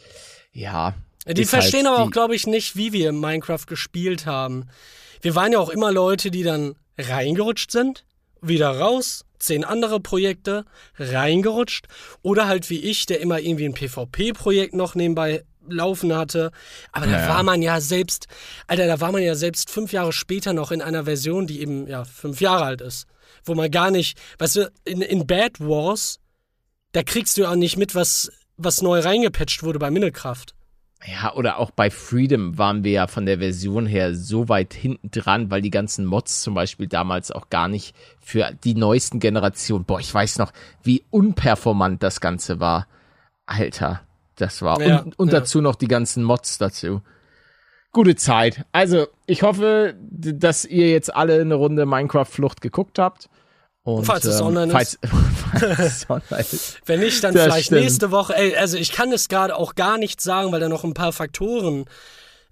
[0.52, 0.96] ja.
[1.28, 4.66] Die verstehen halt aber auch, glaube ich, nicht, wie wir Minecraft gespielt haben.
[5.22, 8.06] Wir waren ja auch immer Leute, die dann reingerutscht sind,
[8.42, 10.66] wieder raus, zehn andere Projekte,
[10.98, 11.88] reingerutscht.
[12.22, 16.52] Oder halt wie ich, der immer irgendwie ein PvP-Projekt noch nebenbei laufen hatte.
[16.92, 18.28] Aber da war man ja selbst,
[18.68, 21.88] Alter, da war man ja selbst fünf Jahre später noch in einer Version, die eben,
[21.88, 23.08] ja, fünf Jahre alt ist.
[23.44, 26.20] Wo man gar nicht, weißt du, in, in Bad Wars,
[26.92, 30.46] da kriegst du ja auch nicht mit, was, was neu reingepatcht wurde bei Minecraft.
[31.06, 35.10] Ja, oder auch bei Freedom waren wir ja von der Version her so weit hinten
[35.12, 39.86] dran, weil die ganzen Mods zum Beispiel damals auch gar nicht für die neuesten Generationen,
[39.86, 40.52] boah, ich weiß noch,
[40.84, 42.86] wie unperformant das Ganze war.
[43.46, 44.02] Alter,
[44.42, 44.82] das war.
[44.82, 45.40] Ja, und, und ja.
[45.40, 47.02] dazu noch die ganzen Mods dazu.
[47.92, 48.66] Gute Zeit.
[48.72, 53.30] Also, ich hoffe, dass ihr jetzt alle eine Runde Minecraft-Flucht geguckt habt.
[53.84, 55.12] Und, falls es ähm, online falls, ist.
[55.52, 56.82] falls es online ist.
[56.86, 57.82] Wenn nicht, dann das vielleicht stimmt.
[57.82, 58.36] nächste Woche.
[58.36, 61.14] Ey, also ich kann es gerade auch gar nicht sagen, weil da noch ein paar
[61.14, 61.86] Faktoren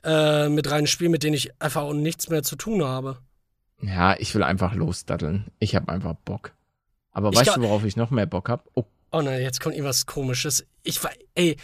[0.04, 3.20] äh, mit reinspielen, mit denen ich einfach auch nichts mehr zu tun habe.
[3.82, 5.46] Ja, ich will einfach losdatteln.
[5.60, 6.54] Ich habe einfach Bock.
[7.12, 8.64] Aber ich weißt du, worauf ich noch mehr Bock habe?
[8.74, 8.86] Oh.
[9.12, 10.66] oh nein, jetzt kommt irgendwas komisches.
[10.88, 11.02] Ich
[11.36, 11.58] ey,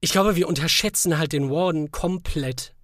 [0.00, 2.74] ich glaube, wir unterschätzen halt den Warden komplett.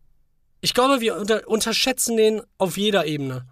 [0.61, 3.46] Ich glaube, wir unter unterschätzen den auf jeder Ebene.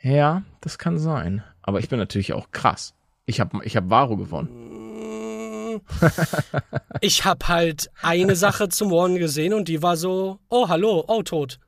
[0.00, 1.42] Ja, das kann sein.
[1.62, 2.94] Aber ich bin natürlich auch krass.
[3.26, 5.80] Ich habe ich hab Varo gewonnen.
[7.00, 11.22] ich habe halt eine Sache zum Warren gesehen und die war so, oh, hallo, oh,
[11.22, 11.58] tot.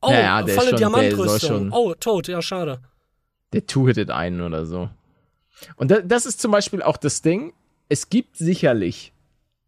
[0.00, 1.72] Oh, ja, ja, volle schon, Diamantrüstung.
[1.72, 2.80] Oh, tot, ja, schade.
[3.52, 4.88] Der two-hittet einen oder so.
[5.76, 7.52] Und das ist zum Beispiel auch das Ding.
[7.88, 9.12] Es gibt sicherlich,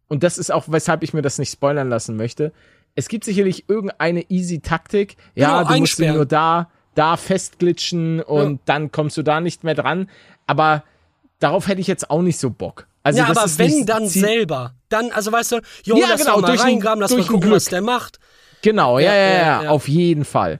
[0.07, 2.51] und das ist auch, weshalb ich mir das nicht spoilern lassen möchte,
[2.95, 5.17] es gibt sicherlich irgendeine easy Taktik.
[5.35, 8.59] Ja, genau, du musst ihn nur da, da festglitschen und ja.
[8.65, 10.09] dann kommst du da nicht mehr dran.
[10.47, 10.83] Aber
[11.39, 12.87] darauf hätte ich jetzt auch nicht so Bock.
[13.03, 16.47] Also ja, aber wenn dann selber, dann, also weißt du, jo, ja, lass genau, mal
[16.47, 17.55] durch reingraben, lass mal gucken, Glück.
[17.55, 18.19] was der macht.
[18.63, 20.59] Genau, ja, ja, ja, ja, auf jeden Fall.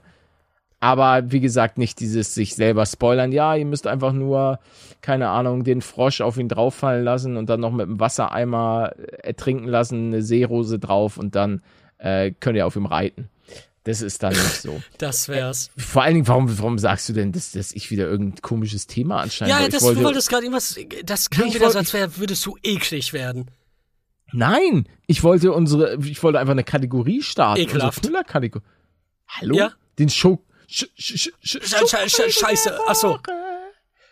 [0.80, 3.32] Aber wie gesagt, nicht dieses sich selber spoilern.
[3.32, 4.60] Ja, ihr müsst einfach nur,
[5.00, 9.66] keine Ahnung, den Frosch auf ihn drauffallen lassen und dann noch mit dem Wassereimer ertrinken
[9.66, 11.62] lassen, eine Seerose drauf und dann
[11.98, 13.28] äh, könnt ihr auf ihm reiten.
[13.84, 14.80] Das ist dann nicht so.
[14.98, 15.70] das wär's.
[15.76, 18.86] Äh, vor allen Dingen, warum, warum sagst du denn, dass, dass ich wieder irgendein komisches
[18.86, 22.16] Thema anscheinend Ja, das, wollte, du wolltest gerade irgendwas, das klingt wieder so, als wär,
[22.18, 23.50] würdest du eklig werden.
[24.30, 27.62] Nein, ich wollte unsere, ich wollte einfach eine Kategorie starten.
[27.62, 28.06] Ekelhaft.
[28.06, 28.60] Unsere.
[29.26, 29.56] Hallo?
[29.56, 29.72] Ja?
[29.98, 33.18] Den Show, Sch Sch Sch Scheiße, achso.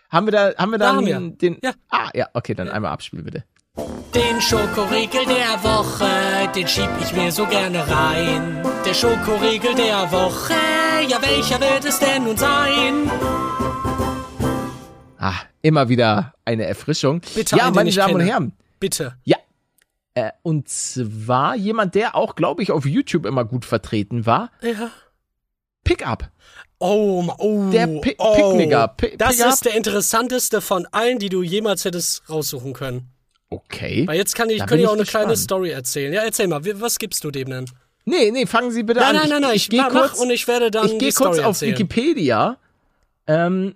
[0.08, 1.72] Haben wir da, haben wir da, da den, den, ja.
[1.90, 3.44] ah, ja, okay, dann einmal abspielen bitte.
[4.14, 8.62] Den Schokoriegel der Woche, den schieb ich mir so gerne rein.
[8.86, 10.54] Der Schokoriegel der Woche,
[11.06, 13.10] ja welcher wird es denn nun sein?
[15.18, 17.20] Ah, immer wieder eine Erfrischung.
[17.34, 18.24] Bitte, ja, meine Damen kenne.
[18.24, 18.52] und Herren.
[18.80, 19.18] Bitte.
[19.24, 19.36] Ja.
[20.14, 24.50] Äh, und zwar jemand, der auch, glaube ich, auf YouTube immer gut vertreten war.
[24.62, 24.90] Ja.
[25.86, 26.30] Pickup.
[26.78, 28.34] Oh, oh, der Pi oh.
[28.34, 28.88] Picknicker.
[28.88, 33.08] P das ist der interessanteste von allen, die du jemals hättest raussuchen können.
[33.48, 34.06] Okay.
[34.06, 35.24] Weil jetzt kann ich, kann ich auch eine gespannt.
[35.26, 36.12] kleine Story erzählen.
[36.12, 37.66] Ja, erzähl mal, was gibst du dem denn?
[38.04, 39.16] Nee, nee, fangen Sie bitte nein, an.
[39.16, 41.46] Nein, nein, nein, ich, ich gehe kurz und ich werde dann Ich gehe kurz auf
[41.46, 41.72] erzählen.
[41.72, 42.58] Wikipedia.
[43.26, 43.74] Ähm,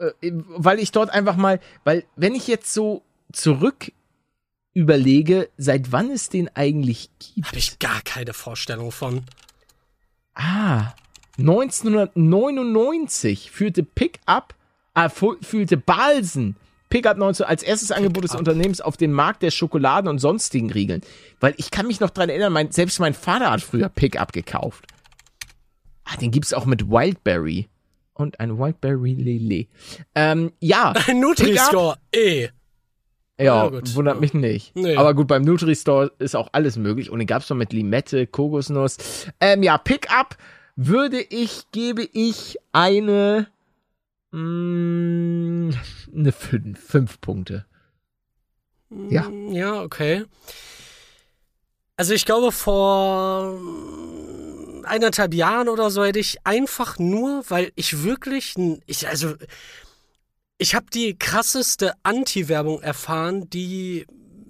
[0.00, 3.92] äh, weil ich dort einfach mal, weil wenn ich jetzt so zurück
[4.72, 7.48] überlege, seit wann es den eigentlich gibt.
[7.48, 9.24] Habe ich gar keine Vorstellung von.
[10.34, 10.92] Ah,
[11.38, 14.54] 1999 führte Pickup,
[14.94, 16.56] äh, führte Balsen
[16.90, 21.02] Pickup 19 als erstes Angebot des Unternehmens auf den Markt der Schokoladen und sonstigen Riegeln.
[21.40, 24.86] Weil ich kann mich noch dran erinnern, mein, selbst mein Vater hat früher Pickup gekauft.
[26.04, 27.68] Ah, den gibt's auch mit Wildberry.
[28.14, 29.66] Und ein Wildberry Lele.
[30.14, 30.92] Ähm, ja.
[31.06, 32.48] Ein Nutri-Score, eh.
[33.38, 34.74] Ja, ja wundert mich nicht.
[34.74, 34.96] Nee.
[34.96, 37.10] Aber gut, beim Nutri-Store ist auch alles möglich.
[37.10, 38.96] Und den gab's noch mit Limette, Kokosnuss.
[39.38, 40.36] Ähm, ja, Pickup
[40.80, 43.48] würde ich, gebe ich eine
[44.30, 45.74] mh, mm,
[46.14, 47.66] eine 5, 5 Punkte.
[49.10, 49.28] Ja.
[49.28, 50.24] Mm, ja, okay.
[51.96, 53.58] Also ich glaube, vor
[54.84, 58.54] eineinhalb Jahren oder so hätte ich einfach nur, weil ich wirklich,
[58.86, 59.34] ich, also,
[60.58, 64.06] ich habe die krasseste Anti-Werbung erfahren, die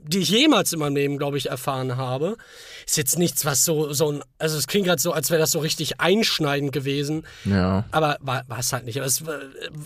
[0.09, 2.39] die ich jemals in meinem Leben, glaube ich, erfahren habe.
[2.87, 5.51] Ist jetzt nichts, was so, so ein, also es klingt gerade so, als wäre das
[5.51, 7.27] so richtig einschneidend gewesen.
[7.45, 7.85] Ja.
[7.91, 8.97] Aber war, es halt nicht.
[8.97, 9.23] Aber es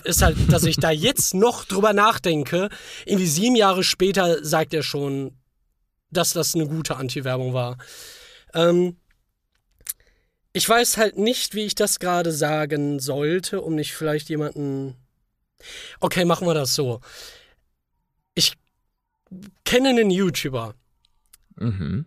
[0.04, 2.68] ist halt, dass ich da jetzt noch drüber nachdenke.
[3.04, 5.32] Irgendwie sieben Jahre später sagt er schon,
[6.10, 7.78] dass das eine gute Anti-Werbung war.
[8.54, 8.98] Ähm,
[10.52, 14.94] ich weiß halt nicht, wie ich das gerade sagen sollte, um nicht vielleicht jemanden.
[15.98, 17.00] Okay, machen wir das so.
[19.64, 20.74] Kenne einen YouTuber.
[21.56, 22.06] Mhm.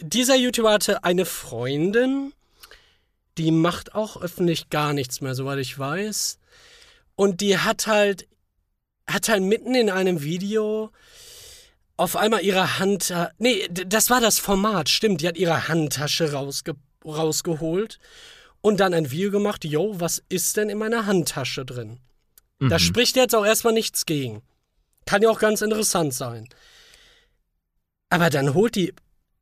[0.00, 2.32] Dieser YouTuber hatte eine Freundin,
[3.38, 6.38] die macht auch öffentlich gar nichts mehr, soweit ich weiß.
[7.14, 8.28] Und die hat halt,
[9.08, 10.90] hat halt mitten in einem Video
[11.96, 16.74] auf einmal ihre Hand, nee, das war das Format, stimmt, die hat ihre Handtasche rausge,
[17.04, 17.98] rausgeholt
[18.60, 22.00] und dann ein Video gemacht, yo, was ist denn in meiner Handtasche drin?
[22.58, 22.68] Mhm.
[22.68, 24.42] Da spricht jetzt auch erstmal nichts gegen.
[25.06, 26.48] Kann ja auch ganz interessant sein.
[28.10, 28.92] Aber dann holt die.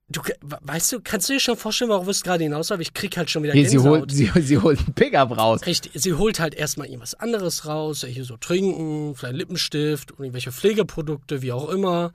[0.08, 3.16] Du, weißt du, kannst du dir schon vorstellen, worauf es gerade hinaus aber Ich krieg
[3.16, 5.64] halt schon wieder nee, sie holt, sie, sie holt einen Pickup raus.
[5.64, 11.40] Richtig, sie holt halt erstmal irgendwas anderes raus, hier so trinken, vielleicht Lippenstift, irgendwelche Pflegeprodukte,
[11.40, 12.12] wie auch immer.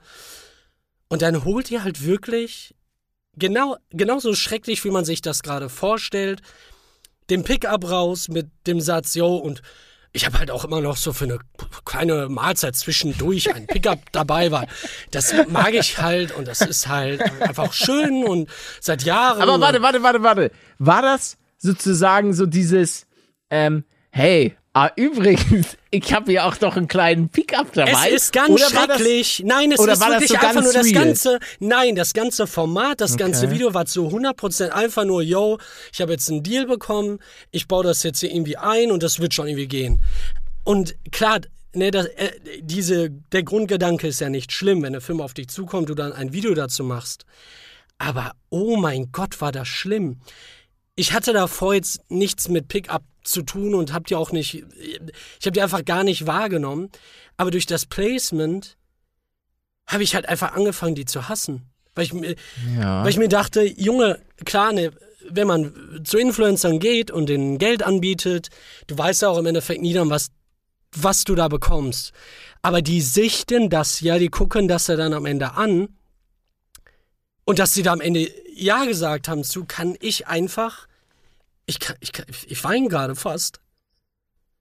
[1.08, 2.76] Und dann holt ihr halt wirklich,
[3.36, 6.42] genau, genauso schrecklich, wie man sich das gerade vorstellt,
[7.28, 9.62] den Pickup raus mit dem Satz, yo, und
[10.12, 11.38] ich habe halt auch immer noch so für eine
[11.84, 14.66] kleine Mahlzeit zwischendurch ein Pickup dabei, weil
[15.10, 18.48] das mag ich halt und das ist halt einfach schön und
[18.80, 19.40] seit Jahren.
[19.40, 20.50] Aber warte, warte, warte, warte.
[20.78, 23.06] War das sozusagen so dieses,
[23.50, 28.10] ähm, hey, Ah, übrigens, ich habe hier auch noch einen kleinen Pickup dabei.
[28.10, 29.38] Es ist ganz oder schrecklich.
[29.38, 31.40] Das, nein, es ist wirklich so einfach nur das ganze.
[31.58, 33.24] Nein, das ganze Format, das okay.
[33.24, 35.58] ganze Video war zu 100% einfach nur, yo,
[35.92, 37.18] ich habe jetzt einen Deal bekommen,
[37.50, 40.02] ich baue das jetzt hier irgendwie ein und das wird schon irgendwie gehen.
[40.62, 41.40] Und klar,
[41.74, 42.30] ne, das, äh,
[42.60, 46.12] diese, der Grundgedanke ist ja nicht schlimm, wenn eine Firma auf dich zukommt, du dann
[46.12, 47.24] ein Video dazu machst.
[47.98, 50.20] Aber oh mein Gott, war das schlimm.
[50.94, 55.46] Ich hatte davor jetzt nichts mit Pickup zu tun und hab die auch nicht, ich
[55.46, 56.90] habe die einfach gar nicht wahrgenommen.
[57.36, 58.76] Aber durch das Placement
[59.86, 61.70] habe ich halt einfach angefangen, die zu hassen.
[61.94, 62.36] Weil ich, mir,
[62.78, 63.02] ja.
[63.02, 64.92] weil ich mir dachte, Junge, klar, ne,
[65.28, 68.48] wenn man zu Influencern geht und denen Geld anbietet,
[68.86, 70.28] du weißt ja auch im Endeffekt nie dann, was,
[70.92, 72.12] was du da bekommst.
[72.62, 75.88] Aber die sichten das ja, die gucken das ja dann am Ende an.
[77.44, 80.86] Und dass sie da am Ende Ja gesagt haben zu, kann ich einfach
[81.70, 83.60] ich, ich, ich weine gerade fast.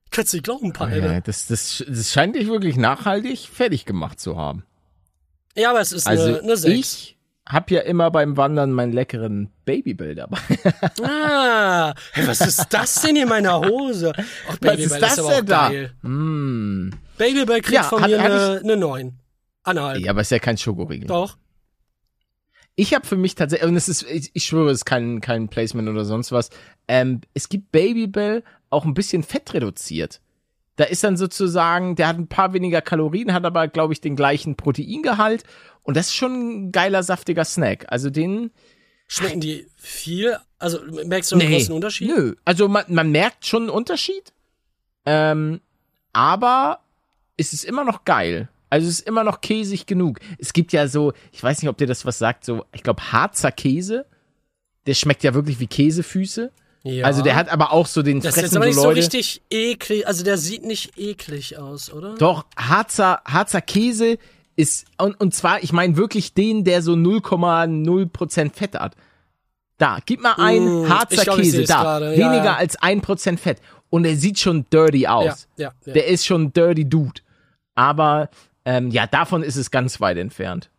[0.06, 1.14] Ich kann es nicht glauben, Alter.
[1.14, 4.64] Ja, das, das, das scheint dich wirklich nachhaltig fertig gemacht zu haben.
[5.56, 6.74] Ja, aber es ist also eine, eine 6.
[6.74, 10.38] Ich hab ja immer beim Wandern meinen leckeren Babybell dabei.
[11.04, 14.14] ah, hey, was ist das denn in meiner Hose?
[14.62, 15.70] Babybell was ist das denn da?
[15.70, 15.94] Geil.
[16.02, 16.92] Mm.
[17.18, 19.20] Babybell kriegt ja, von hat, mir eine, eine 9.
[19.64, 20.00] Anhalb.
[20.00, 21.08] Ja, aber ist ja kein Schokoriegel.
[21.08, 21.38] Doch.
[22.80, 25.50] Ich habe für mich tatsächlich, und es ist, ich, ich schwöre, es ist kein, kein
[25.50, 26.50] Placement oder sonst was.
[26.88, 30.22] Ähm, es gibt Babybell auch ein bisschen fett reduziert.
[30.78, 34.16] Da ist dann sozusagen, der hat ein paar weniger Kalorien, hat aber, glaube ich, den
[34.16, 35.44] gleichen Proteingehalt.
[35.84, 37.86] Und das ist schon ein geiler, saftiger Snack.
[37.90, 38.52] Also den.
[39.10, 40.38] Schmecken die viel?
[40.58, 42.08] Also merkst du einen nee, großen Unterschied?
[42.08, 42.36] Nö.
[42.46, 44.32] Also man, man merkt schon einen Unterschied.
[45.06, 45.60] Ähm,
[46.14, 46.80] aber
[47.36, 48.48] es ist immer noch geil.
[48.70, 50.20] Also es ist immer noch käsig genug.
[50.38, 53.12] Es gibt ja so, ich weiß nicht, ob dir das was sagt, so, ich glaube,
[53.12, 54.06] Harzer Käse.
[54.86, 56.52] Der schmeckt ja wirklich wie Käsefüße.
[56.84, 57.06] Ja.
[57.06, 59.42] Also der hat aber auch so den Das ist jetzt aber nicht so, so richtig
[59.50, 62.16] eklig, also der sieht nicht eklig aus, oder?
[62.16, 64.18] Doch, Harzer, Harzer Käse
[64.56, 68.96] ist, und, und zwar, ich meine wirklich den, der so 0,0% Fett hat.
[69.78, 71.82] Da, gib mal ein mm, Harzer glaub, Käse da.
[71.82, 72.12] Grade.
[72.12, 72.56] Weniger ja.
[72.56, 73.62] als ein Prozent Fett.
[73.90, 75.48] Und er sieht schon dirty aus.
[75.56, 75.94] Ja, ja, ja.
[75.94, 77.22] Der ist schon dirty Dude.
[77.76, 78.30] Aber
[78.70, 80.70] ähm, ja, davon ist es ganz weit entfernt.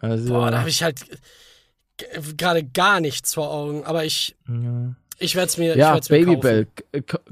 [0.00, 1.00] Also, Boah, da habe ich halt
[2.36, 3.84] gerade gar nichts vor Augen.
[3.84, 4.36] Aber ich.
[4.46, 4.94] Ja.
[5.18, 5.78] Ich werde es mir.
[5.78, 6.66] Ja, Babybell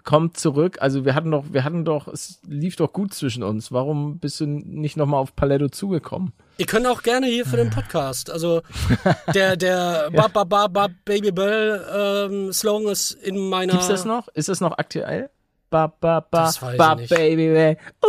[0.05, 0.79] kommt zurück.
[0.81, 3.73] Also wir hatten doch, wir hatten doch, es lief doch gut zwischen uns.
[3.73, 6.33] Warum bist du nicht nochmal auf Paletto zugekommen?
[6.57, 8.31] Ihr könnt auch gerne hier für den Podcast.
[8.31, 8.62] Also
[9.35, 10.29] der der ja.
[10.29, 13.73] Bab, Bab, Bab, Babybell ähm, Slogan ist in meiner.
[13.73, 14.29] Gibt's das noch?
[14.29, 15.29] Ist das noch aktuell?
[15.73, 17.79] Bab, Bab, Bab, Bab, Babybell.
[18.05, 18.09] Uh,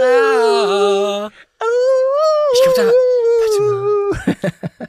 [0.00, 1.26] ah.
[1.26, 1.68] uh,
[2.52, 2.84] ich glaube da.
[3.42, 4.88] Warte mal.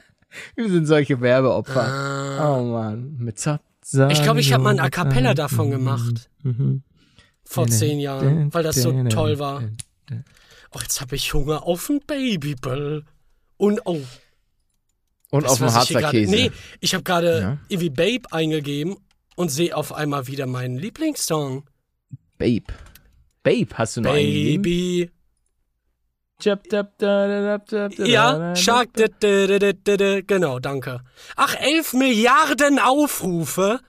[0.54, 1.82] Wir sind solche Werbeopfer.
[1.82, 2.56] Ah.
[2.56, 3.60] Oh man, mit Zap
[4.08, 6.28] ich glaube, ich habe mal ein A Cappella davon gemacht.
[6.42, 6.82] Mhm.
[7.44, 9.62] Vor zehn Jahren, weil das so toll war.
[10.72, 13.04] Oh, jetzt habe ich Hunger auf ein Babybell.
[13.56, 14.00] Und oh.
[15.30, 16.30] Und das, auf dem Harzer grade, Käse.
[16.30, 17.58] Nee, ich habe gerade ja.
[17.68, 18.96] irgendwie Babe eingegeben
[19.36, 21.64] und sehe auf einmal wieder meinen Lieblingssong.
[22.38, 22.72] Babe.
[23.42, 24.12] Babe hast du noch?
[24.12, 25.10] Baby.
[27.98, 28.90] Ja, Shark.
[29.20, 31.00] Genau, danke.
[31.36, 33.80] Ach, 11 Milliarden Aufrufe.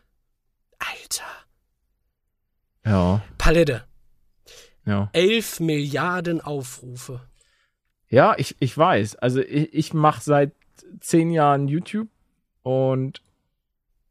[0.80, 1.26] Alter.
[2.86, 3.22] Ja.
[3.38, 3.84] Palette.
[4.86, 5.10] Ja.
[5.12, 7.22] 11 Milliarden Aufrufe.
[8.10, 9.18] Ja, ich, ich weiß.
[9.18, 10.54] Also ich, ich mache seit
[11.02, 12.08] 10 Jahren YouTube
[12.64, 13.22] und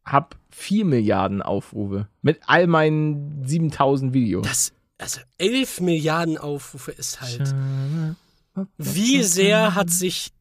[0.04, 4.46] habe 4 Milliarden Aufrufe mit all meinen 7000 Videos.
[4.46, 7.54] Das, also 11 Milliarden Aufrufe ist halt.
[8.78, 10.32] Wie sehr hat sich,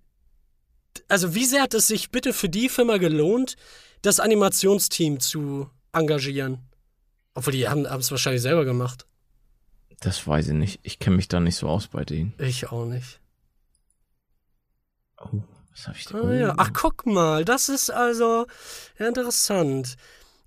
[1.10, 3.58] also wie sehr hat es sich bitte für die Firma gelohnt,
[4.04, 6.60] das Animationsteam zu engagieren?
[7.34, 9.06] Obwohl die haben es wahrscheinlich selber gemacht.
[10.00, 10.80] Das weiß ich nicht.
[10.84, 12.34] Ich kenne mich da nicht so aus bei denen.
[12.38, 13.20] Ich auch nicht.
[15.18, 15.42] Oh,
[15.76, 16.18] was habe ich da?
[16.20, 16.54] Ah, ja.
[16.58, 18.46] Ach, guck mal, das ist also
[18.98, 19.96] ja, interessant.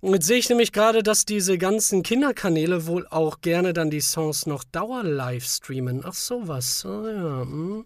[0.01, 3.99] Und jetzt sehe ich nämlich gerade, dass diese ganzen Kinderkanäle wohl auch gerne dann die
[3.99, 6.03] Songs noch dauer-live streamen.
[6.05, 6.85] Ach sowas.
[6.85, 7.41] Ah, ja.
[7.41, 7.85] Hm.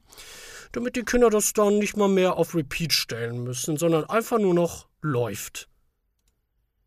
[0.71, 4.53] Damit die Kinder das dann nicht mal mehr auf Repeat stellen müssen, sondern einfach nur
[4.53, 5.67] noch läuft.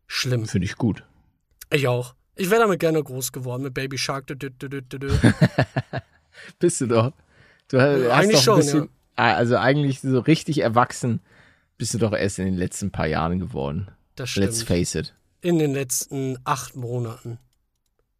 [0.07, 0.45] Schlimm.
[0.45, 1.03] Finde ich gut.
[1.71, 2.15] Ich auch.
[2.35, 4.27] Ich wäre damit gerne groß geworden mit Baby Shark.
[4.27, 5.09] Dü, dü, dü,
[6.59, 7.11] Bist du doch.
[7.67, 8.89] Du hast eigentlich doch ein schon, bisschen, ja.
[9.17, 11.21] Also eigentlich so richtig erwachsen
[11.77, 13.89] bist du doch erst in den letzten paar Jahren geworden.
[14.15, 14.47] Das stimmt.
[14.47, 15.13] Let's face it.
[15.41, 17.39] In den letzten acht Monaten.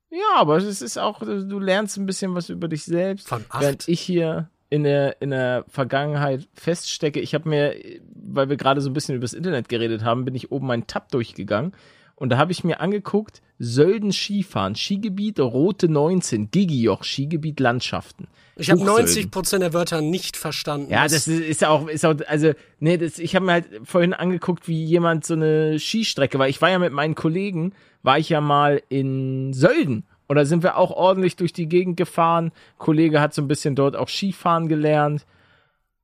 [0.09, 3.27] Ja, aber es ist auch, du lernst ein bisschen was über dich selbst.
[3.27, 3.61] Von acht?
[3.61, 7.75] Während ich hier in der, in der Vergangenheit feststecke, ich habe mir,
[8.13, 11.09] weil wir gerade so ein bisschen übers Internet geredet haben, bin ich oben meinen Tab
[11.09, 11.73] durchgegangen
[12.17, 18.27] und da habe ich mir angeguckt, Sölden Skifahren, Skigebiet Rote 19, Gigijoch, Skigebiet Landschaften.
[18.55, 20.91] Ich habe 90 Prozent der Wörter nicht verstanden.
[20.91, 24.13] Ja, das ist, ist auch, ist auch, also, nee, das, ich habe mir halt vorhin
[24.13, 28.29] angeguckt, wie jemand so eine Skistrecke, weil ich war ja mit meinen Kollegen, war ich
[28.29, 30.05] ja mal in Sölden.
[30.25, 32.51] Und da sind wir auch ordentlich durch die Gegend gefahren.
[32.79, 35.25] Kollege hat so ein bisschen dort auch Skifahren gelernt.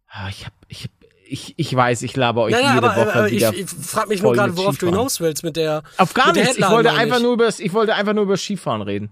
[0.08, 0.91] Ah, ich habe ich hab
[1.34, 3.52] ich, ich weiß, ich laber euch naja, jede aber, Woche aber wieder.
[3.54, 4.93] Ich, ich frage mich nur gerade, worauf Skifahren.
[4.93, 5.82] du hinaus willst mit der.
[5.98, 6.58] Auf gar nichts.
[6.58, 9.10] Ich wollte einfach nur über ich wollte einfach nur über Skifahren reden.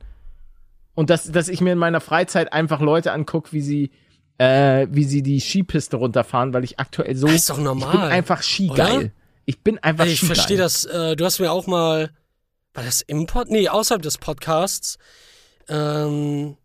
[0.94, 3.92] Und dass, dass ich mir in meiner Freizeit einfach Leute angucke, wie sie,
[4.38, 7.26] äh, wie sie die Skipiste runterfahren, weil ich aktuell so.
[7.26, 7.96] Das ist doch normal.
[7.96, 8.98] Ich bin einfach skigeil.
[8.98, 9.10] Oder?
[9.46, 10.86] Ich bin einfach also Ich verstehe das.
[10.86, 12.12] Äh, du hast mir auch mal.
[12.76, 13.50] War das im Pod?
[13.50, 15.00] Nee, außerhalb des Podcasts.
[15.68, 16.56] Ähm,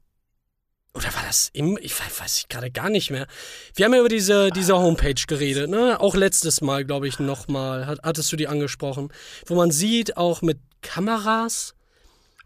[0.97, 3.27] oder war das im, ich weiß, weiß ich gerade gar nicht mehr.
[3.75, 6.01] Wir haben ja über diese, diese Homepage geredet, ne?
[6.01, 9.13] Auch letztes Mal, glaube ich, nochmal, hat, hattest du die angesprochen.
[9.45, 11.75] Wo man sieht, auch mit Kameras,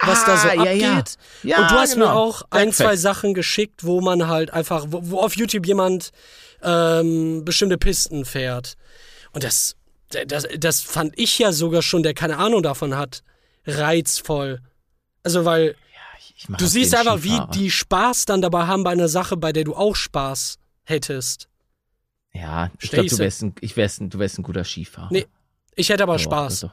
[0.01, 1.17] was ah, da so ja, abgeht.
[1.45, 1.51] Ja.
[1.51, 2.07] ja und du hast genau.
[2.07, 6.11] mir auch ein, zwei Sachen geschickt, wo man halt einfach, wo, wo auf YouTube jemand
[6.63, 8.75] ähm, bestimmte Pisten fährt.
[9.31, 9.77] Und das,
[10.27, 13.23] das, das fand ich ja sogar schon, der keine Ahnung davon hat,
[13.65, 14.61] reizvoll.
[15.23, 15.77] Also, weil
[16.49, 19.75] du siehst einfach, wie die Spaß dann dabei haben bei einer Sache, bei der du
[19.75, 21.49] auch Spaß hättest.
[22.33, 25.09] Ja, ich glaube, du wärst ein, ich wärst ein, du wärst ein guter Skifahrer.
[25.11, 25.27] Nee,
[25.75, 26.67] ich hätte aber oh, Spaß.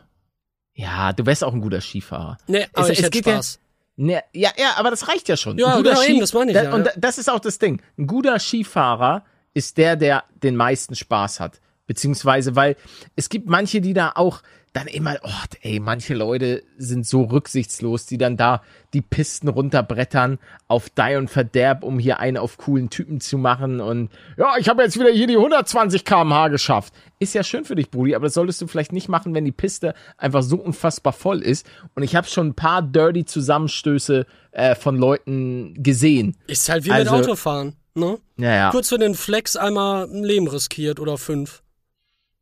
[0.74, 2.38] Ja, du wärst auch ein guter Skifahrer.
[2.48, 3.60] Nee, aber es, ich es hätte Spaß.
[3.96, 5.58] Ja, nee, ja, ja, aber das reicht ja schon.
[5.58, 6.58] Ja, genau, Ski, eben, das meine ich.
[6.58, 7.82] Da, ja, und das ist auch das Ding.
[7.98, 11.60] Ein guter Skifahrer ist der, der den meisten Spaß hat.
[11.88, 12.76] Beziehungsweise, weil
[13.16, 14.44] es gibt manche, die da auch,
[14.78, 15.30] dann immer, oh,
[15.62, 18.62] ey, manche Leute sind so rücksichtslos, die dann da
[18.94, 23.82] die Pisten runterbrettern auf Die und Verderb, um hier einen auf coolen Typen zu machen
[23.82, 26.94] und ja, ich habe jetzt wieder hier die 120 km/h geschafft.
[27.18, 29.52] Ist ja schön für dich, Brudi, aber das solltest du vielleicht nicht machen, wenn die
[29.52, 31.66] Piste einfach so unfassbar voll ist.
[31.96, 36.38] Und ich habe schon ein paar dirty Zusammenstöße äh, von Leuten gesehen.
[36.46, 38.20] Ist halt wie also, mit Autofahren, ne?
[38.38, 38.70] Ja, ja.
[38.70, 41.64] Kurz für den Flex einmal ein Leben riskiert oder fünf.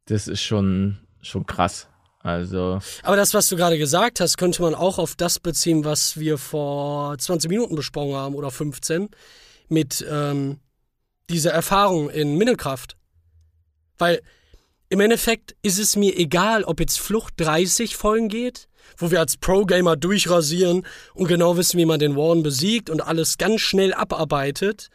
[0.08, 1.88] Das ist schon schon krass.
[2.26, 2.80] Also.
[3.04, 6.40] Aber das, was du gerade gesagt hast, könnte man auch auf das beziehen, was wir
[6.40, 9.10] vor 20 Minuten besprochen haben oder 15
[9.70, 10.58] mit ähm,
[11.30, 12.98] dieser Erfahrung in Minnekraft.
[14.00, 14.22] Weil
[14.90, 19.38] im Endeffekt ist es mir egal, ob jetzt Flucht 30 Folgen geht, wo wir als
[19.38, 24.90] Pro-Gamer durchrasieren und genau wissen, wie man den Warren besiegt und alles ganz schnell abarbeitet.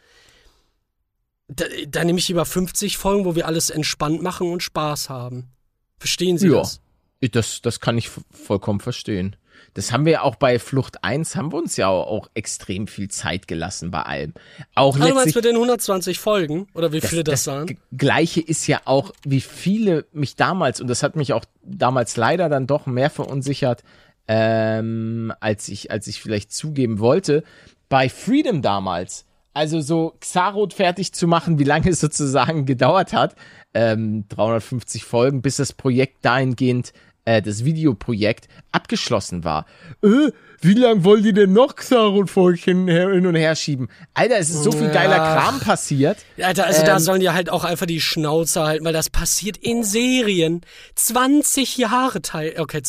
[1.47, 5.49] Da, da nehme ich lieber 50 Folgen, wo wir alles entspannt machen und Spaß haben.
[5.97, 6.59] Verstehen Sie ja.
[6.59, 6.81] das?
[7.21, 9.35] Das, das kann ich vollkommen verstehen.
[9.73, 13.09] Das haben wir ja auch bei Flucht 1, haben wir uns ja auch, extrem viel
[13.09, 14.33] Zeit gelassen bei allem.
[14.75, 16.67] Auch ah, letztlich, mit den 120 Folgen?
[16.73, 17.77] Oder wie viele das, das, waren?
[17.95, 22.49] Gleiche ist ja auch, wie viele mich damals, und das hat mich auch damals leider
[22.49, 23.83] dann doch mehr verunsichert,
[24.27, 27.43] ähm, als ich, als ich vielleicht zugeben wollte,
[27.87, 29.25] bei Freedom damals.
[29.53, 33.35] Also so Xarot fertig zu machen, wie lange es sozusagen gedauert hat,
[33.73, 36.93] ähm, 350 Folgen, bis das Projekt dahingehend
[37.25, 39.65] äh, das Videoprojekt abgeschlossen war.
[40.03, 43.87] Äh, wie lang wollt ihr denn noch Xaron-Folgen hin und her schieben?
[44.13, 46.17] Alter, es ist so viel geiler Kram passiert.
[46.39, 49.57] Alter, also ähm, da sollen die halt auch einfach die Schnauze halten, weil das passiert
[49.57, 50.61] in Serien.
[50.95, 52.83] 20 Jahre teil, okay,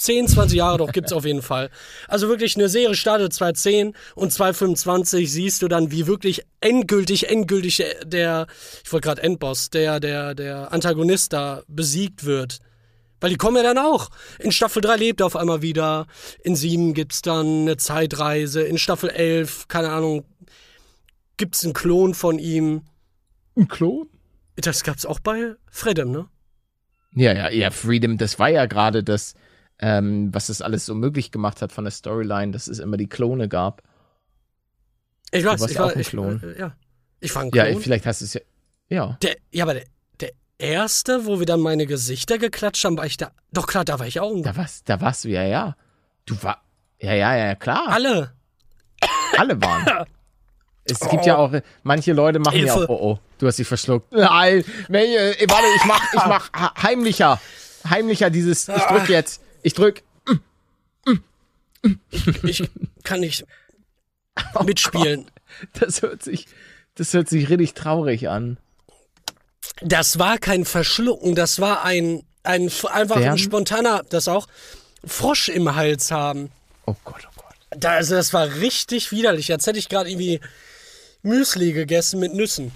[0.00, 1.70] 10, 20 Jahre doch gibt's auf jeden Fall.
[2.08, 7.84] Also wirklich eine Serie startet 2010 und 2025 siehst du dann, wie wirklich endgültig, endgültig
[8.04, 8.46] der,
[8.82, 12.60] ich wollte gerade Endboss, der, der, der Antagonist da besiegt wird.
[13.20, 14.10] Weil die kommen ja dann auch.
[14.38, 16.06] In Staffel 3 lebt er auf einmal wieder.
[16.42, 18.62] In 7 gibt's dann eine Zeitreise.
[18.62, 20.24] In Staffel 11, keine Ahnung,
[21.36, 22.82] gibt's einen Klon von ihm.
[23.56, 24.08] Ein Klon?
[24.56, 26.28] Das gab's auch bei Freedom, ne?
[27.14, 29.34] Ja, ja, ja, Freedom, das war ja gerade das,
[29.80, 33.08] ähm, was das alles so möglich gemacht hat von der Storyline, dass es immer die
[33.08, 33.82] Klone gab.
[35.32, 36.36] Ich weiß, ich war auch ein Klon.
[36.36, 36.76] Ich, äh, ja,
[37.20, 37.66] ich war ein Klon.
[37.66, 38.40] Ja, vielleicht hast du es ja.
[38.88, 39.18] Ja.
[39.22, 39.84] Der, ja, aber der,
[40.60, 43.30] erste, wo wir dann meine Gesichter geklatscht haben, war ich da.
[43.52, 44.42] Doch klar, da war ich auch.
[44.42, 45.76] Da warst, da warst du ja, ja.
[46.26, 46.62] Du war.
[47.00, 47.88] Ja, ja, ja, klar.
[47.88, 48.32] Alle.
[49.36, 50.06] Alle waren.
[50.84, 51.26] es gibt oh.
[51.26, 51.52] ja auch,
[51.82, 52.80] manche Leute machen Hilfe.
[52.80, 54.12] ja auch, oh, oh, du hast dich verschluckt.
[54.12, 56.52] Nein, äh, warte, ich mach, ich mach
[56.82, 57.40] heimlicher,
[57.88, 59.08] heimlicher dieses, ich drück ah.
[59.08, 60.02] jetzt, ich drück.
[62.10, 62.70] Ich, ich
[63.04, 63.46] kann nicht
[64.54, 65.24] oh mitspielen.
[65.24, 65.82] Gott.
[65.82, 66.46] Das hört sich,
[66.94, 68.58] das hört sich richtig traurig an.
[69.82, 73.32] Das war kein Verschlucken, das war ein, ein einfach Bären?
[73.32, 74.46] ein spontaner, das auch,
[75.04, 76.50] Frosch im Hals haben.
[76.86, 77.54] Oh Gott, oh Gott.
[77.70, 79.52] Da, also das war richtig widerlich.
[79.52, 80.40] Als hätte ich gerade irgendwie
[81.22, 82.72] Müsli gegessen mit Nüssen.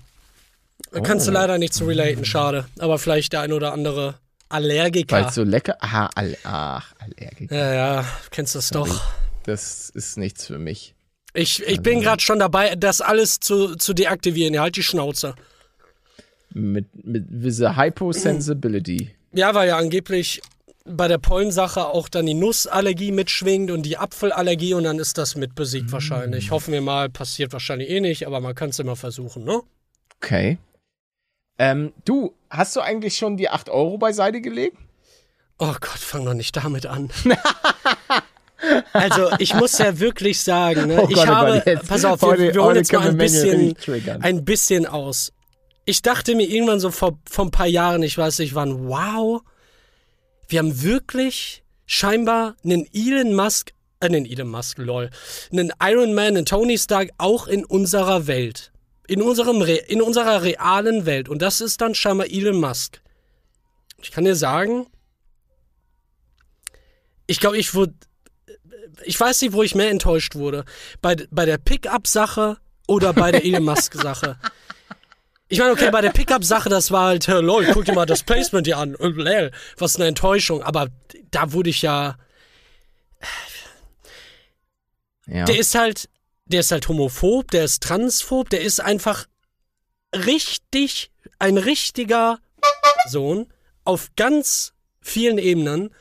[0.93, 1.03] Oh.
[1.03, 1.35] Kannst du oh.
[1.35, 2.67] leider nicht zu relaten, schade.
[2.79, 4.15] Aber vielleicht der ein oder andere
[4.49, 5.17] Allergiker.
[5.17, 5.77] Weil so lecker.
[5.81, 7.55] Aha, all, ach, Allergiker.
[7.55, 9.03] Ja, ja, kennst das doch.
[9.45, 10.95] Das ist nichts für mich.
[11.35, 11.83] Ich, ich also.
[11.83, 14.55] bin gerade schon dabei, das alles zu, zu deaktivieren.
[14.55, 15.35] Ja, halt die Schnauze.
[16.55, 19.11] Mit, mit dieser Hyposensibility.
[19.33, 20.41] Ja, weil ja angeblich
[20.85, 25.35] bei der Pollensache auch dann die Nussallergie mitschwingt und die Apfelallergie und dann ist das
[25.35, 25.93] mit besiegt mm.
[25.93, 26.51] wahrscheinlich.
[26.51, 29.63] Hoffen wir mal, passiert wahrscheinlich eh nicht, aber man kann es immer versuchen, ne?
[30.19, 30.59] Okay.
[31.59, 34.77] Ähm, du, hast du eigentlich schon die 8 Euro beiseite gelegt?
[35.59, 37.11] Oh Gott, fang doch nicht damit an.
[38.93, 42.55] also, ich muss ja wirklich sagen, ne, oh ich Gott, oh habe, pass auf, wir,
[42.55, 43.75] wir holen jetzt mal ein bisschen,
[44.21, 45.33] ein bisschen aus
[45.85, 49.43] ich dachte mir irgendwann so vor, vor ein paar Jahren, ich weiß nicht wann, wow,
[50.49, 55.11] wir haben wirklich scheinbar einen Elon Musk, äh, einen Elon Musk, lol,
[55.53, 58.73] einen Iron Man, einen Tony Stark auch in unserer Welt.
[59.07, 61.29] In, unserem Re in unserer realen Welt.
[61.29, 63.03] Und das ist dann scheinbar Elon Musk.
[64.03, 64.87] Ich kann dir sagen,
[67.27, 67.95] ich glaube, ich wurde,
[69.05, 70.65] ich weiß nicht, wo ich mehr enttäuscht wurde.
[71.03, 72.57] Bei, bei der Pickup-Sache
[72.87, 74.39] oder bei der Elon Musk-Sache.
[75.49, 78.23] Ich meine, okay, bei der Pickup-Sache, das war halt, äh, lol, guck dir mal das
[78.23, 78.95] Placement hier an.
[78.95, 80.63] Äh, was eine Enttäuschung.
[80.63, 80.89] Aber
[81.31, 82.17] da wurde ich ja.
[85.27, 85.45] ja.
[85.45, 86.09] Der ist halt,
[86.47, 89.27] der ist halt homophob, der ist transphob, der ist einfach
[90.15, 92.39] richtig, ein richtiger
[93.07, 93.53] Sohn
[93.85, 95.95] auf ganz vielen Ebenen.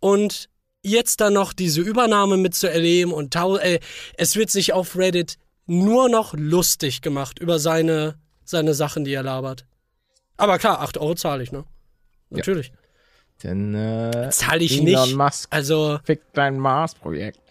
[0.00, 0.48] Und
[0.82, 3.80] jetzt dann noch diese Übernahme mitzuerleben und äh,
[4.18, 9.22] es wird sich auf Reddit nur noch lustig gemacht über seine seine Sachen, die er
[9.22, 9.66] labert.
[10.36, 11.64] Aber klar, 8 Euro zahle ich, ne?
[12.30, 12.68] Natürlich.
[12.68, 12.74] Ja.
[13.42, 15.16] Denn äh, zahle ich Elon nicht.
[15.16, 17.40] Musk also fickt dein Mars-Projekt.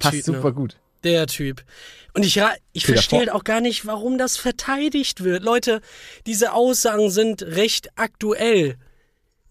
[0.00, 0.54] Passt typ, super ne?
[0.54, 0.76] gut.
[1.02, 1.62] Der Typ.
[2.14, 2.40] Und ich,
[2.72, 5.42] ich verstehe halt auch gar nicht, warum das verteidigt wird.
[5.42, 5.80] Leute,
[6.26, 8.76] diese Aussagen sind recht aktuell.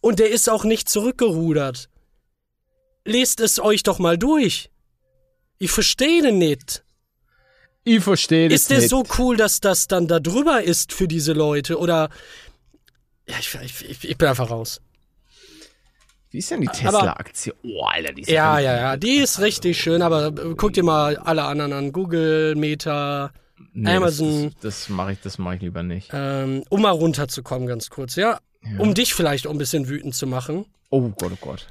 [0.01, 1.89] Und der ist auch nicht zurückgerudert.
[3.05, 4.71] Lest es euch doch mal durch.
[5.59, 6.82] Ich verstehe nicht.
[7.83, 8.89] Ich verstehe das Ist der nicht.
[8.89, 11.77] so cool, dass das dann da drüber ist für diese Leute?
[11.77, 12.09] Oder
[13.27, 14.81] Ja, ich, ich, ich bin einfach raus.
[16.33, 17.53] Wie ist denn die Tesla-Aktie?
[17.63, 20.81] Oh, Alter, die ist Ja, ja, ja, die ist richtig schön, aber äh, guck dir
[20.81, 21.91] mal alle anderen an.
[21.91, 23.31] Google, Meta,
[23.73, 24.45] nee, Amazon.
[24.61, 26.09] Das, das, mache ich, das ich lieber nicht.
[26.11, 28.39] Ähm, um mal runterzukommen, ganz kurz, ja?
[28.63, 28.79] ja?
[28.79, 30.65] Um dich vielleicht auch ein bisschen wütend zu machen.
[30.89, 31.67] Oh Gott, oh Gott.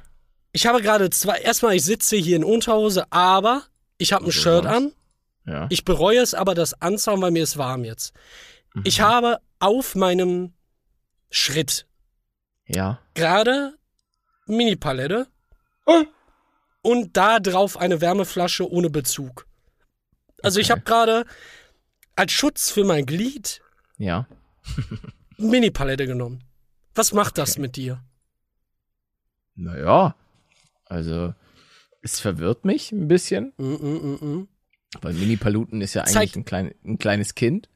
[0.53, 3.63] Ich habe gerade zwei, erstmal, ich sitze hier in Unterhose, aber
[3.97, 4.77] ich habe ein Shirt was?
[4.77, 4.91] an.
[5.45, 5.67] Ja.
[5.69, 8.13] Ich bereue es aber, das anzuhauen, weil mir ist warm jetzt.
[8.73, 8.83] Mhm.
[8.85, 10.53] Ich habe auf meinem
[11.29, 11.85] Schritt
[12.65, 12.99] ja.
[13.13, 13.77] gerade
[14.45, 15.27] Mini-Palette.
[15.85, 16.03] Oh.
[16.81, 19.47] Und da drauf eine Wärmeflasche ohne Bezug.
[20.41, 20.61] Also okay.
[20.61, 21.25] ich habe gerade
[22.15, 23.61] als Schutz für mein Glied
[23.97, 24.27] ja.
[25.37, 26.43] Mini-Palette genommen.
[26.95, 27.61] Was macht das okay.
[27.61, 28.03] mit dir?
[29.55, 30.15] Naja,
[30.85, 31.33] also
[32.01, 33.53] es verwirrt mich ein bisschen.
[33.57, 34.47] Mm, mm, mm,
[35.01, 37.67] Weil Mini-Paluten ist ja eigentlich Zeig ein, klein, ein kleines Kind.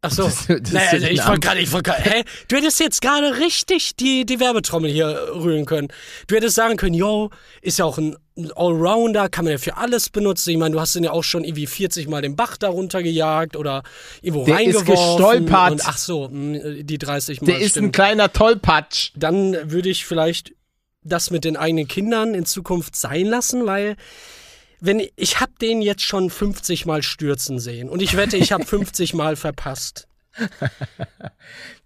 [0.00, 0.24] Ach so.
[0.24, 2.24] Das, das naja, also ich wollte gerade, ich wollte gerade, hä?
[2.46, 5.88] Du hättest jetzt gerade richtig die, die Werbetrommel hier rühren können.
[6.28, 7.30] Du hättest sagen können, yo,
[7.62, 8.16] ist ja auch ein
[8.54, 10.50] Allrounder, kann man ja für alles benutzen.
[10.50, 13.56] Ich meine, du hast den ja auch schon irgendwie 40 Mal den Bach darunter gejagt
[13.56, 13.82] oder
[14.22, 14.94] irgendwo Der reingeworfen.
[14.94, 15.72] Ist gestolpert.
[15.72, 17.46] Und, ach so, hm, die 30 Mal.
[17.48, 17.88] Der ist stimmt.
[17.88, 19.10] ein kleiner Tollpatsch.
[19.16, 20.52] Dann würde ich vielleicht
[21.02, 23.96] das mit den eigenen Kindern in Zukunft sein lassen, weil
[24.80, 28.64] wenn ich habe den jetzt schon 50 Mal stürzen sehen und ich wette, ich habe
[28.64, 30.08] 50 Mal verpasst.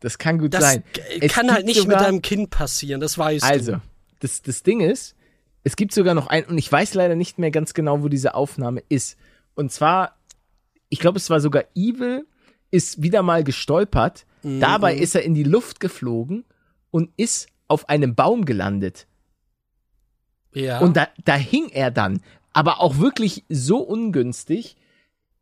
[0.01, 0.85] Das kann gut das sein.
[1.21, 3.77] Es kann halt nicht sogar, mit deinem Kind passieren, das weißt also, du.
[3.77, 3.87] Also,
[4.21, 5.15] das, das Ding ist,
[5.65, 8.35] es gibt sogar noch ein, und ich weiß leider nicht mehr ganz genau, wo diese
[8.35, 9.17] Aufnahme ist.
[9.55, 10.17] Und zwar,
[10.89, 12.27] ich glaube, es war sogar Evil,
[12.71, 14.27] ist wieder mal gestolpert.
[14.43, 14.61] Mhm.
[14.61, 16.45] Dabei ist er in die Luft geflogen
[16.91, 19.07] und ist auf einem Baum gelandet.
[20.53, 20.81] Ja.
[20.81, 22.21] Und da, da hing er dann
[22.53, 24.77] aber auch wirklich so ungünstig,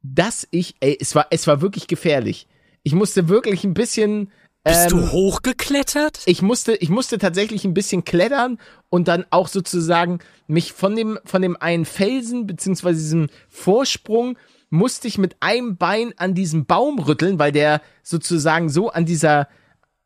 [0.02, 2.46] dass ich, ey, es war, es war wirklich gefährlich.
[2.82, 4.32] Ich musste wirklich ein bisschen.
[4.62, 6.20] Bist ähm, du hochgeklettert?
[6.26, 8.58] Ich musste, ich musste tatsächlich ein bisschen klettern
[8.90, 14.36] und dann auch sozusagen mich von dem, von dem einen Felsen beziehungsweise diesem Vorsprung
[14.68, 19.48] musste ich mit einem Bein an diesem Baum rütteln, weil der sozusagen so an dieser,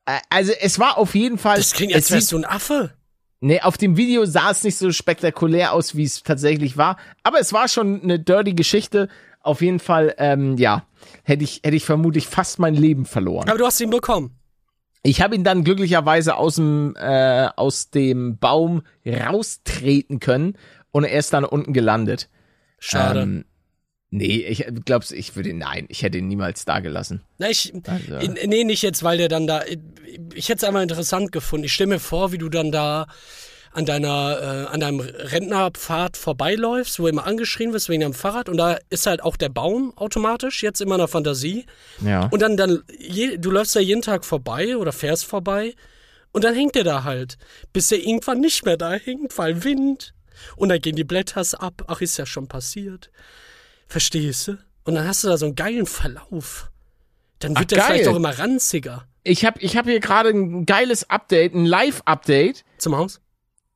[0.06, 1.58] äh, also es war auf jeden Fall.
[1.58, 2.94] Das klingt, als wärst du ein Affe.
[3.44, 6.96] Nee, auf dem Video sah es nicht so spektakulär aus, wie es tatsächlich war.
[7.24, 9.08] Aber es war schon eine dirty Geschichte.
[9.40, 10.86] Auf jeden Fall, ähm, ja,
[11.24, 13.46] hätte ich, hätte ich vermutlich fast mein Leben verloren.
[13.46, 14.34] Aber du hast ihn bekommen.
[15.02, 20.56] Ich habe ihn dann glücklicherweise aus dem, äh, aus dem Baum raustreten können
[20.90, 22.30] und er ist dann unten gelandet.
[22.78, 23.20] Schade.
[23.20, 23.44] Ähm,
[24.16, 27.22] Nee, ich glaub's, ich würde nein, ich hätte ihn niemals da gelassen.
[27.38, 28.32] Na, ich, also.
[28.46, 29.64] nee, nicht jetzt, weil der dann da,
[30.34, 31.64] ich hätte es einmal interessant gefunden.
[31.64, 33.08] Ich stelle mir vor, wie du dann da
[33.72, 38.56] an deiner, äh, an deinem Rentnerpfad vorbeiläufst, wo immer angeschrien wirst wegen deinem Fahrrad und
[38.56, 41.66] da ist halt auch der Baum automatisch, jetzt in meiner Fantasie.
[42.00, 42.28] Ja.
[42.28, 45.74] Und dann, dann, je, du läufst da jeden Tag vorbei oder fährst vorbei
[46.30, 47.36] und dann hängt der da halt,
[47.72, 50.14] bis der irgendwann nicht mehr da hängt, weil Wind.
[50.54, 51.82] Und dann gehen die Blätter ab.
[51.88, 53.10] Ach, ist ja schon passiert.
[53.94, 54.58] Verstehst du?
[54.82, 56.68] Und dann hast du da so einen geilen Verlauf.
[57.38, 57.86] Dann wird Ach, der geil.
[57.86, 59.06] vielleicht auch immer ranziger.
[59.22, 62.64] Ich habe ich hab hier gerade ein geiles Update, ein Live-Update.
[62.78, 63.20] Zum Haus?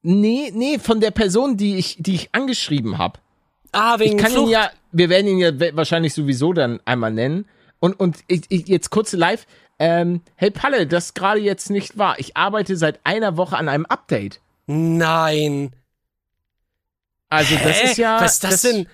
[0.03, 3.21] Nee, nee, von der Person, die ich, die ich angeschrieben habe.
[3.71, 4.49] Ah, wegen ich kann Flucht.
[4.49, 7.45] ihn ja, wir werden ihn ja wahrscheinlich sowieso dann einmal nennen.
[7.79, 9.47] Und, und ich, ich, jetzt kurz live.
[9.79, 12.17] Ähm, hey Palle, das gerade jetzt nicht wahr.
[12.19, 14.41] Ich arbeite seit einer Woche an einem Update.
[14.67, 15.71] Nein.
[17.29, 17.69] Also Hä?
[17.69, 18.21] das ist ja.
[18.21, 18.89] Was ist das, das denn?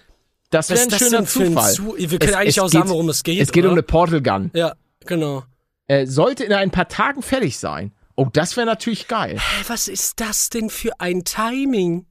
[0.54, 1.72] Das wäre ein schöner Zufall.
[1.72, 3.40] Zu wir können es, eigentlich es auch geht, sagen, worum es geht.
[3.40, 3.70] Es geht oder?
[3.70, 4.50] um eine Portal Gun.
[4.54, 4.74] Ja,
[5.04, 5.42] genau.
[5.88, 7.92] Äh, sollte in ein paar Tagen fertig sein.
[8.14, 9.36] Oh, das wäre natürlich geil.
[9.38, 12.06] Hä, was ist das denn für ein Timing?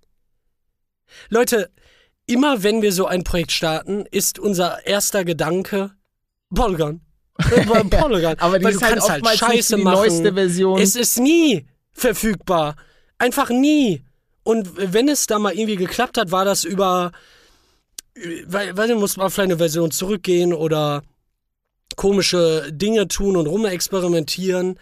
[1.30, 1.72] Leute,
[2.26, 5.92] immer wenn wir so ein Projekt starten, ist unser erster Gedanke
[6.54, 7.00] Polygon.
[7.90, 8.36] Polygon.
[8.40, 9.96] Aber die Weil du ist halt kannst halt Scheiße die machen.
[9.96, 10.82] neueste Version.
[10.82, 12.76] Es ist nie verfügbar.
[13.18, 14.04] Einfach nie.
[14.44, 17.14] Und wenn es da mal irgendwie geklappt hat, war das über
[18.46, 21.04] weil, weil dann muss man vielleicht eine Version zurückgehen oder
[21.96, 24.80] komische Dinge tun und rumexperimentieren.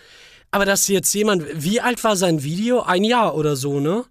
[0.51, 2.81] Aber dass jetzt jemand, wie alt war sein Video?
[2.81, 4.05] Ein Jahr oder so, ne?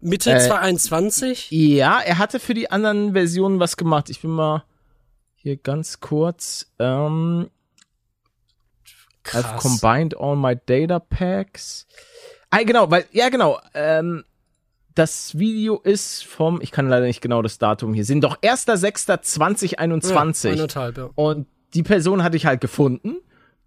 [0.00, 1.50] Mitte äh, 2021?
[1.50, 4.10] Ja, er hatte für die anderen Versionen was gemacht.
[4.10, 4.64] Ich bin mal
[5.36, 6.70] hier ganz kurz.
[6.78, 7.50] Ähm,
[9.22, 9.44] Krass.
[9.44, 11.86] I've combined all my data packs.
[12.50, 13.58] Ah, genau, weil, ja, genau.
[13.74, 14.24] Ähm,
[14.96, 20.54] das Video ist vom, ich kann leider nicht genau das Datum hier sehen, doch 1.6.2021.
[20.54, 21.10] Ja, ja.
[21.14, 23.16] Und die Person hatte ich halt gefunden.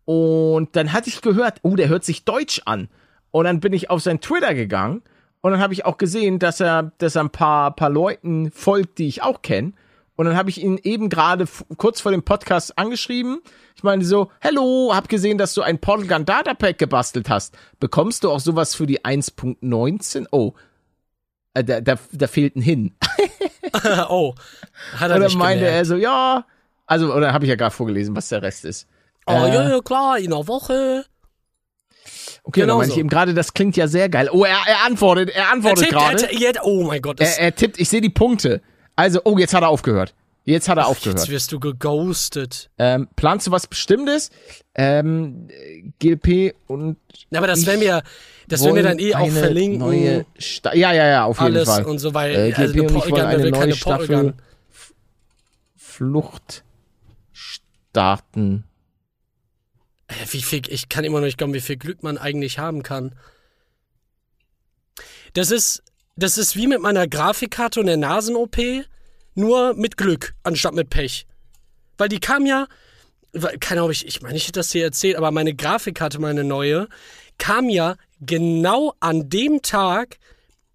[0.05, 2.89] Und dann hatte ich gehört, oh, der hört sich deutsch an.
[3.29, 5.03] Und dann bin ich auf sein Twitter gegangen.
[5.41, 8.97] Und dann habe ich auch gesehen, dass er, dass er ein paar, paar Leuten folgt,
[8.97, 9.73] die ich auch kenne.
[10.15, 11.45] Und dann habe ich ihn eben gerade
[11.77, 13.39] kurz vor dem Podcast angeschrieben.
[13.75, 17.57] Ich meine so, hello, hab gesehen, dass du ein Portal Gun Data Pack gebastelt hast.
[17.79, 20.25] Bekommst du auch sowas für die 1.19?
[20.31, 20.55] Oh,
[21.53, 22.95] äh, da, da, da fehlt ein Hin.
[24.09, 24.35] oh,
[24.95, 25.77] hat er Oder nicht meinte gemerkt.
[25.77, 26.45] er so, ja,
[26.85, 28.87] also, oder habe ich ja gerade vorgelesen, was der Rest ist.
[29.27, 31.05] Oh, äh, ja, ja, klar, in einer Woche.
[32.43, 32.93] Okay, genau dann meine so.
[32.95, 34.29] ich eben gerade, das klingt ja sehr geil.
[34.31, 36.27] Oh, er, er antwortet, er antwortet gerade.
[36.63, 37.19] Oh mein Gott.
[37.19, 38.61] Er, er tippt, ich sehe die Punkte.
[38.95, 40.15] Also, oh, jetzt hat er aufgehört.
[40.45, 41.19] Jetzt hat er Ach, aufgehört.
[41.19, 42.71] Jetzt wirst du geghostet.
[42.79, 44.31] Ähm, planst du was Bestimmtes?
[44.73, 45.47] Ähm,
[45.99, 46.97] GLP und.
[47.31, 48.01] Aber das werden wir,
[48.49, 49.79] das werden wir dann eh auch verlinken.
[49.79, 51.85] Neue Sta ja, ja, ja, auf jeden Alles Fall.
[51.85, 54.33] und so, weil äh, also eine wollen eine neue Staffel
[55.75, 56.63] Flucht
[57.31, 58.63] starten.
[60.07, 62.83] Äh, wie viel, ich kann immer noch nicht glauben, wie viel Glück man eigentlich haben
[62.83, 63.15] kann.
[65.33, 65.83] Das ist,
[66.15, 68.57] das ist wie mit meiner Grafikkarte und der Nasen-OP,
[69.35, 71.27] nur mit Glück anstatt mit Pech.
[71.97, 72.67] Weil die kam ja,
[73.59, 76.87] keine Ahnung, ich, ich meine, ich hätte das hier erzählt, aber meine Grafikkarte, meine neue,
[77.37, 80.17] kam ja genau an dem Tag,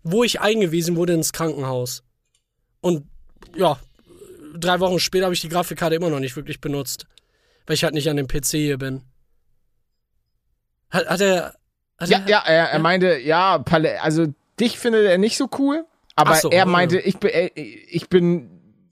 [0.03, 2.03] wo ich eingewiesen wurde ins Krankenhaus.
[2.81, 3.07] Und
[3.57, 3.79] ja,
[4.55, 7.07] drei Wochen später habe ich die Grafikkarte immer noch nicht wirklich benutzt.
[7.67, 9.03] Weil ich halt nicht an dem PC hier bin.
[10.91, 11.55] Hat, hat er.
[11.99, 13.63] Hat ja, er, ja, er, er meinte, ja,
[14.03, 14.27] also
[14.59, 15.87] dich findet er nicht so cool,
[16.17, 18.51] aber so, er meinte, ich bin, ich bin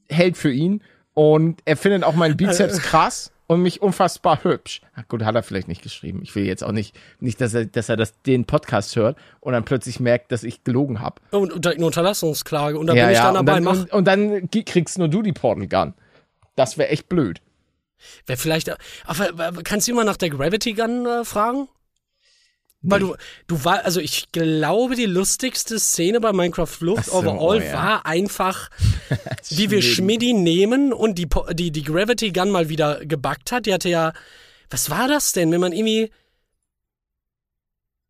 [0.09, 0.83] Held für ihn
[1.15, 4.81] und er findet auch meinen Bizeps krass und mich unfassbar hübsch.
[4.95, 6.21] Ach gut, hat er vielleicht nicht geschrieben.
[6.23, 9.53] Ich will jetzt auch nicht, nicht, dass er, dass er das, den Podcast hört und
[9.53, 11.21] dann plötzlich merkt, dass ich gelogen habe.
[11.31, 13.57] Und, und eine Unterlassungsklage und dann ja, bin ich dann dabei.
[13.57, 15.95] Und dann, und, und dann kriegst nur du die Portal Gun.
[16.57, 17.41] Das wäre echt blöd.
[18.27, 18.71] Wäre vielleicht,
[19.05, 21.69] aber kannst du immer nach der Gravity Gun äh, fragen?
[22.83, 23.15] Weil du,
[23.47, 27.73] du war, also ich glaube, die lustigste Szene bei Minecraft Flucht so, overall oh, ja.
[27.73, 28.71] war einfach,
[29.51, 33.67] wie wir Schmidti nehmen und die, die, die Gravity Gun mal wieder gebackt hat.
[33.67, 34.13] Die hatte ja,
[34.69, 36.11] was war das denn, wenn man irgendwie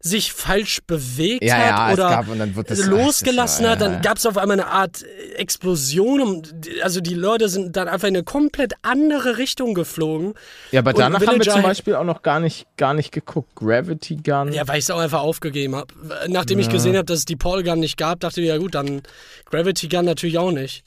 [0.05, 4.17] sich falsch bewegt ja, hat ja, oder wird das, losgelassen ach, hat, dann ja, gab
[4.17, 5.05] es auf einmal eine Art
[5.37, 6.43] Explosion.
[6.83, 10.35] Also die Leute sind dann einfach in eine komplett andere Richtung geflogen.
[10.73, 13.55] Ja, aber danach haben wir zum Beispiel auch noch gar nicht, gar nicht geguckt.
[13.55, 14.53] Gravity Gun.
[14.53, 15.95] Ja, weil ich es auch einfach aufgegeben habe.
[16.27, 18.75] Nachdem ich gesehen habe, dass es die Paul Gun nicht gab, dachte ich, ja gut,
[18.75, 19.03] dann
[19.45, 20.83] Gravity Gun natürlich auch nicht.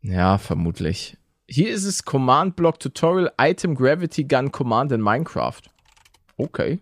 [0.00, 1.16] Ja, vermutlich.
[1.48, 5.62] Hier ist es Command Block Tutorial Item Gravity Gun Command in Minecraft.
[6.36, 6.78] Okay.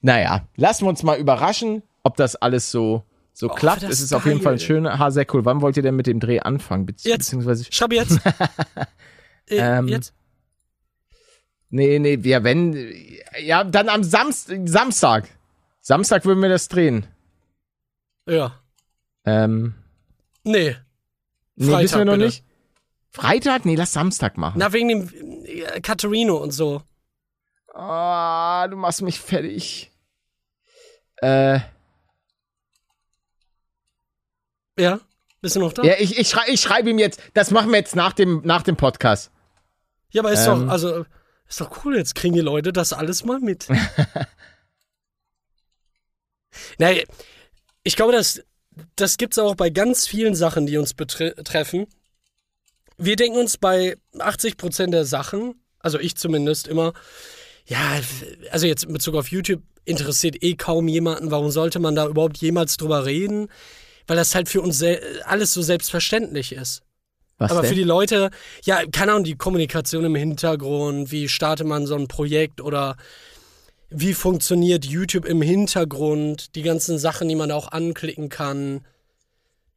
[0.00, 3.82] Naja, lassen wir uns mal überraschen, ob das alles so, so oh, klappt.
[3.82, 4.18] Es ist geil.
[4.18, 4.86] auf jeden Fall schön.
[4.86, 5.44] Ha, sehr cool.
[5.44, 6.86] Wann wollt ihr denn mit dem Dreh anfangen?
[6.86, 7.18] Bezieh jetzt.
[7.26, 8.20] Beziehungsweise Schab jetzt.
[9.48, 10.14] äh, ähm, jetzt?
[11.68, 12.94] Nee, nee, ja, wenn,
[13.42, 15.28] ja, dann am Samst Samstag.
[15.80, 17.06] Samstag würden wir das drehen.
[18.28, 18.60] Ja.
[19.24, 19.74] Ähm.
[20.44, 20.76] Nee.
[21.56, 22.24] Nee, Freitag, wissen wir noch bitte.
[22.26, 22.44] nicht.
[23.10, 23.64] Freitag?
[23.64, 24.58] Nee, lass Samstag machen.
[24.58, 25.10] Na, wegen dem
[25.44, 26.82] äh, Katharino und so.
[27.78, 29.90] Ah, du machst mich fertig.
[31.16, 31.60] Äh.
[34.78, 35.00] Ja,
[35.42, 35.82] bist du noch da?
[35.82, 38.62] Ja, ich, ich, schrei, ich schreibe ihm jetzt, das machen wir jetzt nach dem, nach
[38.62, 39.30] dem Podcast.
[40.10, 40.64] Ja, aber ist ähm.
[40.64, 41.04] doch, also,
[41.46, 43.68] ist doch cool, jetzt kriegen die Leute das alles mal mit.
[46.78, 47.02] naja,
[47.82, 48.42] ich glaube, das,
[48.96, 51.88] das gibt's auch bei ganz vielen Sachen, die uns betreffen.
[52.96, 56.94] Wir denken uns bei 80% der Sachen, also ich zumindest immer,
[57.66, 58.00] ja,
[58.50, 61.30] also jetzt in Bezug auf YouTube interessiert eh kaum jemanden.
[61.30, 63.48] Warum sollte man da überhaupt jemals drüber reden?
[64.06, 64.82] Weil das halt für uns
[65.24, 66.82] alles so selbstverständlich ist.
[67.38, 67.70] Was Aber denn?
[67.70, 68.30] für die Leute,
[68.64, 72.96] ja, keine Ahnung, die Kommunikation im Hintergrund, wie startet man so ein Projekt oder
[73.90, 78.82] wie funktioniert YouTube im Hintergrund, die ganzen Sachen, die man auch anklicken kann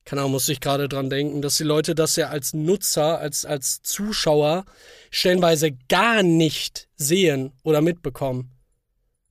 [0.05, 3.45] keine Ahnung, muss ich gerade dran denken, dass die Leute das ja als Nutzer, als,
[3.45, 4.65] als Zuschauer
[5.11, 8.51] stellenweise gar nicht sehen oder mitbekommen.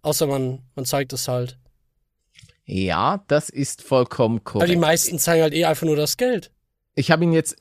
[0.03, 1.59] Außer man, man zeigt es halt.
[2.65, 4.69] Ja, das ist vollkommen korrekt.
[4.69, 6.53] Weil die meisten zeigen halt eh einfach nur das Geld.
[6.95, 7.57] Ich habe ihn jetzt,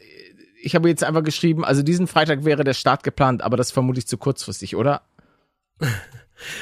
[0.62, 4.00] ich habe jetzt einfach geschrieben, also diesen Freitag wäre der Start geplant, aber das vermute
[4.00, 5.04] ich zu kurzfristig, oder?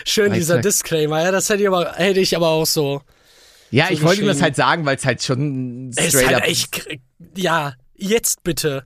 [0.05, 0.37] Schön Freitag.
[0.37, 3.01] dieser Disclaimer, ja, das hätte ich aber, hätte ich aber auch so.
[3.71, 6.43] Ja, ich wollte ihm das halt sagen, weil es halt schon straight ist halt up
[6.43, 6.99] echt,
[7.35, 8.85] Ja, jetzt bitte.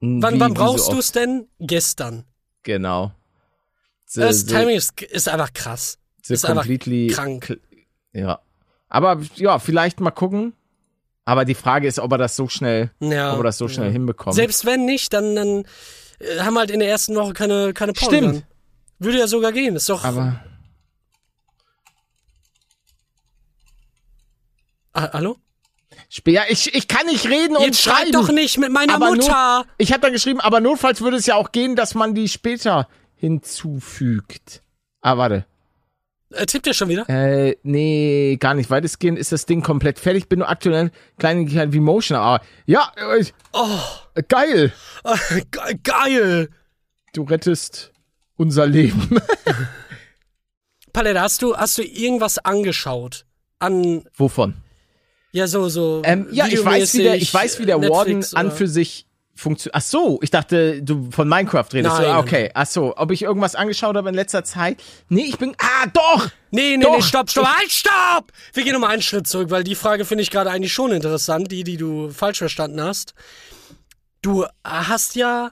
[0.00, 1.48] Hm, wie, wann, wann brauchst so du es denn?
[1.58, 2.24] Gestern.
[2.62, 3.12] Genau.
[4.06, 5.98] The, das the, Timing ist, ist einfach krass.
[6.28, 6.66] Ist einfach
[7.12, 7.58] krank.
[8.12, 8.40] Ja.
[8.88, 10.52] Aber ja, vielleicht mal gucken.
[11.24, 13.86] Aber die Frage ist, ob er das so schnell, ja, ob er das so schnell
[13.86, 13.92] ja.
[13.92, 14.34] hinbekommt.
[14.34, 15.64] Selbst wenn nicht, dann, dann
[16.18, 18.16] äh, haben wir halt in der ersten Woche keine, keine Pause.
[18.16, 18.34] Stimmt.
[18.34, 18.42] Dann.
[18.98, 19.76] Würde ja sogar gehen.
[19.76, 20.04] Ist doch.
[20.04, 20.40] Aber
[24.92, 25.36] Ah, hallo?
[26.26, 29.58] Ja, ich, ich kann nicht reden und Jetzt schreib doch nicht mit meiner aber Mutter.
[29.58, 32.28] Not, ich habe dann geschrieben, aber notfalls würde es ja auch gehen, dass man die
[32.28, 34.62] später hinzufügt.
[35.00, 35.46] Ah, warte.
[36.32, 37.08] Äh, tippt ihr schon wieder?
[37.08, 38.70] Äh, nee, gar nicht.
[38.70, 40.28] Weitestgehend ist das Ding komplett fertig.
[40.28, 43.78] Bin nur aktuell kleine wie Motion, aber ja, äh, Oh,
[44.28, 44.72] geil.
[45.04, 46.48] äh, ge geil.
[47.12, 47.92] Du rettest
[48.36, 49.20] unser Leben.
[50.92, 53.26] Palette, hast du, hast du irgendwas angeschaut?
[53.58, 54.54] An, Wovon?
[55.32, 56.02] Ja, so, so.
[56.04, 58.68] Ähm, ja, ich weiß, wie der, ich weiß, wie der Netflix Warden an oder- für
[58.68, 59.74] sich funktioniert.
[59.76, 61.96] Ach so, ich dachte, du von Minecraft redest.
[61.96, 62.06] Nein.
[62.06, 62.94] Ah, okay, ach so.
[62.96, 64.82] Ob ich irgendwas angeschaut habe in letzter Zeit?
[65.08, 65.54] Nee, ich bin.
[65.58, 66.28] Ah, doch!
[66.50, 66.96] Nee, nee, Doch.
[66.96, 68.32] nee, stopp, stopp, halt, stopp!
[68.52, 71.50] Wir gehen nochmal einen Schritt zurück, weil die Frage finde ich gerade eigentlich schon interessant,
[71.50, 73.14] die, die du falsch verstanden hast.
[74.20, 75.50] Du hast ja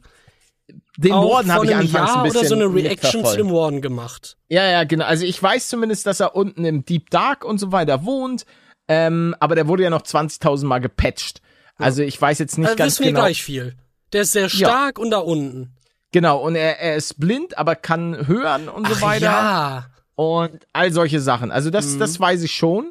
[0.98, 3.50] Den auch Warden habe ich anfangs Jahr ein bisschen oder so eine Reaction zu dem
[3.52, 4.36] Warden gemacht.
[4.48, 5.06] Ja, ja, genau.
[5.06, 8.44] Also ich weiß zumindest, dass er unten im Deep Dark und so weiter wohnt.
[8.88, 11.40] Ähm, aber der wurde ja noch 20.000 Mal gepatcht.
[11.76, 13.20] Also ich weiß jetzt nicht Also ganz wissen wir genau.
[13.24, 13.74] gleich viel.
[14.12, 15.74] Der ist sehr stark und da unten.
[16.10, 19.24] Genau, und er, er ist blind, aber kann hören und so Ach weiter.
[19.26, 19.86] ja.
[20.14, 21.50] Und all solche Sachen.
[21.52, 21.98] Also das, Mhm.
[22.00, 22.90] das weiß ich schon.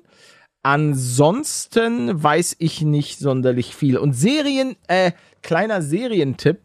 [0.63, 3.97] Ansonsten weiß ich nicht sonderlich viel.
[3.97, 6.59] Und Serien, äh, kleiner Serientipp,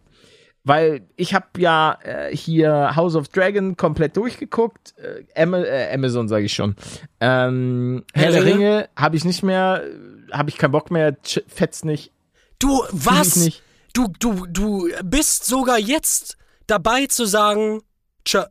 [0.64, 4.94] weil ich habe ja äh, hier House of Dragon komplett durchgeguckt.
[4.98, 6.76] Äh, Am äh, Amazon sage ich schon.
[7.20, 9.82] Ähm, Herr der Ringe habe ich nicht mehr,
[10.30, 11.16] habe ich keinen Bock mehr,
[11.48, 12.12] fetzt nicht.
[12.58, 13.36] Du, was?
[13.36, 13.62] ich nicht.
[13.92, 17.82] Du, du, du bist sogar jetzt dabei zu sagen,
[18.24, 18.46] tja.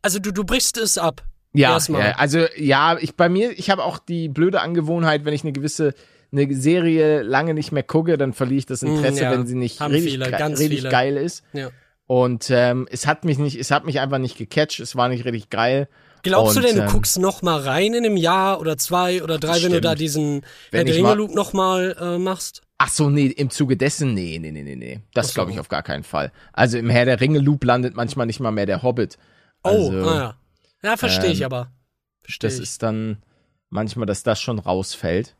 [0.00, 1.22] Also du, du brichst es ab.
[1.52, 5.42] Ja, ja, also ja, ich bei mir, ich habe auch die blöde Angewohnheit, wenn ich
[5.42, 5.94] eine gewisse
[6.32, 9.30] eine Serie lange nicht mehr gucke, dann verliere ich das Interesse, Mm, ja.
[9.32, 10.88] wenn sie nicht richtig, viele, richtig viele.
[10.90, 11.42] geil ist.
[11.52, 11.70] Ja.
[12.06, 15.24] Und ähm, es hat mich nicht, es hat mich einfach nicht gecatcht, es war nicht
[15.24, 15.88] richtig geil.
[16.22, 19.22] Glaubst Und, du denn, du ähm, guckst noch mal rein in einem Jahr oder zwei
[19.22, 22.62] oder drei, wenn du da diesen Wenn Herr ich mal- Loop noch mal äh, machst?
[22.78, 25.00] Ach so, nee, im Zuge dessen, nee, nee, nee, nee, nee.
[25.12, 25.34] Das so.
[25.34, 26.32] glaube ich auf gar keinen Fall.
[26.52, 29.18] Also im Herr der Ringe Loop landet manchmal nicht mal mehr der Hobbit.
[29.64, 30.36] Oh, Also, ah, ja.
[30.90, 31.72] Ja, verstehe ich ähm, aber.
[32.22, 32.62] Verstehe Das ich.
[32.64, 33.18] ist dann
[33.68, 35.34] manchmal, dass das schon rausfällt.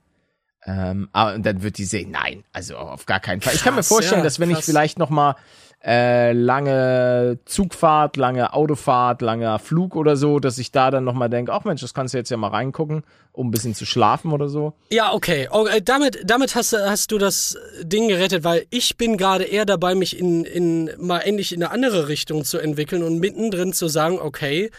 [0.67, 3.55] Ähm, aber und dann wird die Serie, nein, also auf gar keinen Fall.
[3.55, 4.61] ich kann mir vorstellen, ja, dass wenn krass.
[4.61, 5.37] ich vielleicht noch mal
[5.85, 11.29] äh, lange Zugfahrt, lange Autofahrt, langer Flug oder so, dass ich da dann noch mal
[11.29, 14.33] denke, ach Mensch, das kannst du jetzt ja mal reingucken, um ein bisschen zu schlafen
[14.33, 14.73] oder so.
[14.91, 15.49] Ja, okay.
[15.53, 19.45] Oh, äh, damit damit hast, du- hast du das Ding gerettet, weil ich bin gerade
[19.45, 23.73] eher dabei, mich in, in mal endlich in eine andere Richtung zu entwickeln und mittendrin
[23.73, 24.71] zu sagen, okay,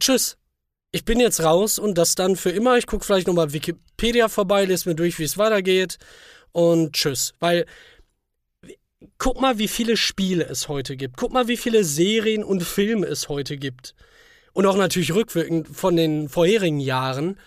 [0.00, 0.38] tschüss.
[0.94, 2.78] Ich bin jetzt raus und das dann für immer.
[2.78, 5.98] Ich gucke vielleicht nochmal Wikipedia vorbei, lese mir durch, wie es weitergeht
[6.52, 7.34] und tschüss.
[7.40, 7.66] Weil
[9.18, 11.16] guck mal, wie viele Spiele es heute gibt.
[11.16, 13.96] Guck mal, wie viele Serien und Filme es heute gibt.
[14.52, 17.40] Und auch natürlich rückwirkend von den vorherigen Jahren.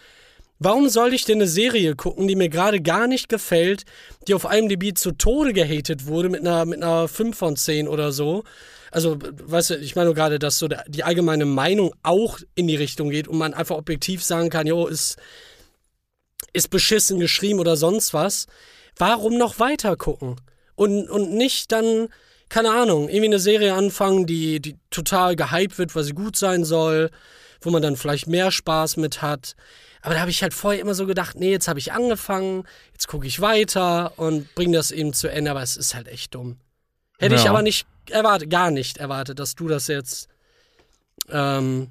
[0.60, 3.86] Warum soll ich denn eine Serie gucken, die mir gerade gar nicht gefällt,
[4.28, 8.12] die auf IMDb zu Tode gehatet wurde mit einer, mit einer 5 von 10 oder
[8.12, 8.44] so?
[8.92, 12.76] Also, weißt du, ich meine nur gerade, dass so die allgemeine Meinung auch in die
[12.76, 15.18] Richtung geht und man einfach objektiv sagen kann, jo, ist,
[16.54, 18.48] ist beschissen geschrieben oder sonst was.
[18.98, 20.38] Warum noch weiter gucken?
[20.76, 22.08] Und, und nicht dann,
[22.50, 26.64] keine Ahnung, irgendwie eine Serie anfangen, die, die total gehypt wird, weil sie gut sein
[26.64, 27.10] soll,
[27.62, 29.56] wo man dann vielleicht mehr Spaß mit hat.
[30.02, 32.64] Aber da habe ich halt vorher immer so gedacht, nee, jetzt habe ich angefangen,
[32.94, 36.36] jetzt gucke ich weiter und bringe das eben zu Ende, aber es ist halt echt
[36.36, 36.58] dumm.
[37.20, 37.50] Hätte ich Ja.
[37.50, 40.28] aber nicht erwartet, gar nicht erwartet, dass du das jetzt
[41.30, 41.90] ähm,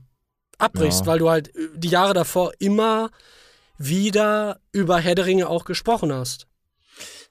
[0.58, 1.06] abbrichst, Ja.
[1.06, 3.10] weil du halt die Jahre davor immer
[3.78, 6.46] wieder über Herr der Ringe auch gesprochen hast.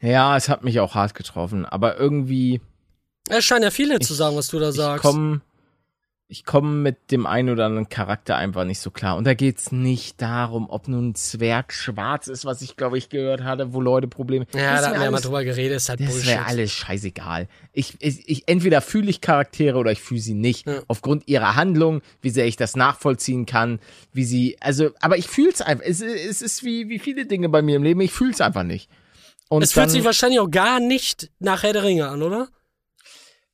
[0.02, 2.62] Ja, es hat mich auch hart getroffen, aber irgendwie
[3.30, 5.02] Es scheinen ja viele zu Ich- sagen, was du da ich sagst.
[5.04, 5.42] komme
[6.28, 9.16] ich komm mit dem einen oder anderen Charakter einfach nicht so klar.
[9.16, 13.10] Und da geht's nicht darum, ob nun ein Zwerg schwarz ist, was ich glaube ich
[13.10, 14.48] gehört hatte, wo Leute Probleme.
[14.56, 16.28] ja, Das da mir wir mal drüber geredet, ist halt Das Bullshit.
[16.32, 17.48] wäre alles scheißegal.
[17.74, 20.66] Ich, ich, ich entweder fühle ich Charaktere oder ich fühle sie nicht.
[20.66, 20.82] Ja.
[20.88, 23.80] Aufgrund ihrer Handlung, wie sehr ich das nachvollziehen kann,
[24.12, 25.86] wie sie, also, aber ich fühle es einfach.
[25.86, 28.64] Es, es ist wie, wie viele Dinge bei mir im Leben, ich fühle es einfach
[28.64, 28.90] nicht.
[29.48, 32.48] Und Es fühlt sich wahrscheinlich auch gar nicht nach Herr der Ringe an, oder?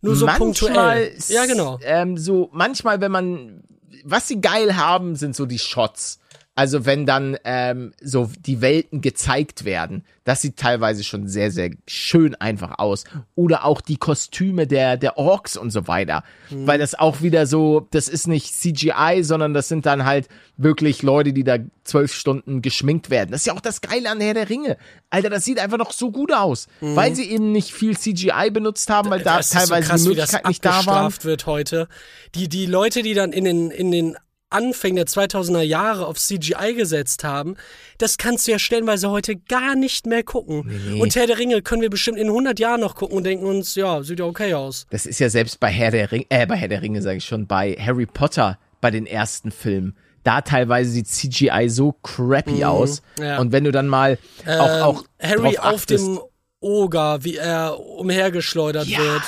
[0.01, 1.15] Nur so manchmal, punktuell.
[1.29, 1.79] Ja, genau.
[1.83, 3.63] Ähm, so manchmal, wenn man,
[4.03, 6.19] was sie geil haben, sind so die Shots.
[6.53, 11.71] Also wenn dann ähm, so die Welten gezeigt werden, das sieht teilweise schon sehr, sehr
[11.87, 13.05] schön einfach aus.
[13.35, 16.23] Oder auch die Kostüme der, der Orks und so weiter.
[16.49, 16.67] Mhm.
[16.67, 20.27] Weil das auch wieder so, das ist nicht CGI, sondern das sind dann halt
[20.57, 23.31] wirklich Leute, die da zwölf Stunden geschminkt werden.
[23.31, 24.77] Das ist ja auch das Geile an Herr der Ringe.
[25.09, 26.67] Alter, das sieht einfach noch so gut aus.
[26.81, 29.41] Weil sie eben nicht viel CGI benutzt haben, weil da Mhm.
[29.41, 31.11] Teilweise so krass, die Möglichkeit nicht da war.
[31.23, 31.87] wird heute.
[32.35, 34.17] Die, die Leute, die dann in den, in den
[34.51, 37.55] Anfängen der 2000er Jahre auf CGI gesetzt haben,
[37.97, 40.65] das kannst du ja stellenweise heute gar nicht mehr gucken.
[40.67, 41.01] Nee.
[41.01, 43.75] Und Herr der Ringe können wir bestimmt in 100 Jahren noch gucken und denken uns,
[43.75, 44.87] ja, sieht ja okay aus.
[44.89, 47.25] Das ist ja selbst bei Herr der Ringe, äh, bei Herr der Ringe sage ich
[47.25, 49.95] schon, bei Harry Potter, bei den ersten Filmen.
[50.23, 53.01] Da teilweise sieht CGI so crappy mhm, aus.
[53.19, 53.39] Ja.
[53.39, 56.19] Und wenn du dann mal ähm, auch, auch Harry auf dem
[56.59, 58.99] Oger, wie er umhergeschleudert ja.
[58.99, 59.23] wird.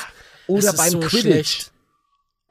[0.47, 1.21] Oder beim so Quidditch.
[1.21, 1.72] Schlecht.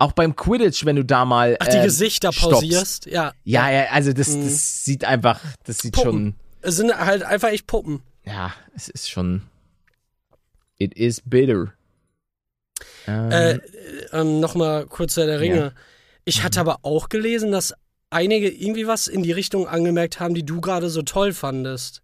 [0.02, 1.56] Auch beim Quidditch, wenn du da mal.
[1.60, 3.34] Ach, die ähm, Gesichter pausierst, ja.
[3.44, 4.42] Ja, ja, also das, mhm.
[4.42, 6.10] das sieht einfach, das sieht Puppen.
[6.10, 6.34] schon.
[6.60, 8.02] Es sind halt einfach echt Puppen.
[8.24, 9.42] Ja, es ist schon.
[10.76, 11.72] It is bitter.
[13.06, 13.60] Ähm, äh,
[14.10, 15.56] ähm, Nochmal kurz der Ringe.
[15.56, 15.72] Ja.
[16.24, 16.42] Ich mhm.
[16.46, 17.72] hatte aber auch gelesen, dass
[18.10, 22.02] einige irgendwie was in die Richtung angemerkt haben, die du gerade so toll fandest.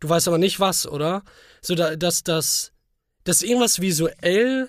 [0.00, 1.22] Du weißt aber nicht was, oder?
[1.62, 2.72] So, da, dass das,
[3.24, 4.68] dass irgendwas visuell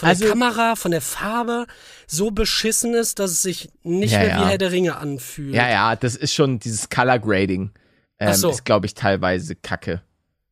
[0.00, 1.66] von also, der Kamera, von der Farbe
[2.06, 5.54] so beschissen ist, dass es sich nicht ja, mehr wie Herr der Ringe anfühlt.
[5.54, 7.70] Ja, ja, das ist schon dieses Color Grading.
[8.18, 8.48] Ähm, so.
[8.48, 10.00] Ist, glaube ich, teilweise kacke.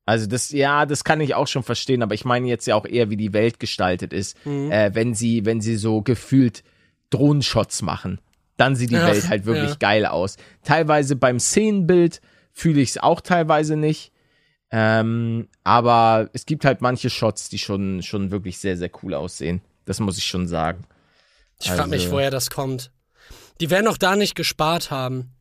[0.05, 2.85] Also das, ja, das kann ich auch schon verstehen, aber ich meine jetzt ja auch
[2.85, 4.37] eher, wie die Welt gestaltet ist.
[4.45, 4.71] Mhm.
[4.71, 6.63] Äh, wenn sie, wenn sie so gefühlt
[7.09, 8.21] Drohnenshots machen,
[8.59, 9.77] dann sieht die Ach, Welt halt wirklich ja.
[9.77, 10.37] geil aus.
[10.63, 12.21] Teilweise beim Szenenbild
[12.53, 14.13] fühle ich es auch teilweise nicht.
[14.71, 19.63] Ähm, aber es gibt halt manche Shots, die schon, schon wirklich sehr, sehr cool aussehen.
[19.87, 20.85] Das muss ich schon sagen.
[21.61, 22.91] Ich also, frage mich, woher das kommt.
[23.61, 25.33] Die werden auch da nicht gespart haben.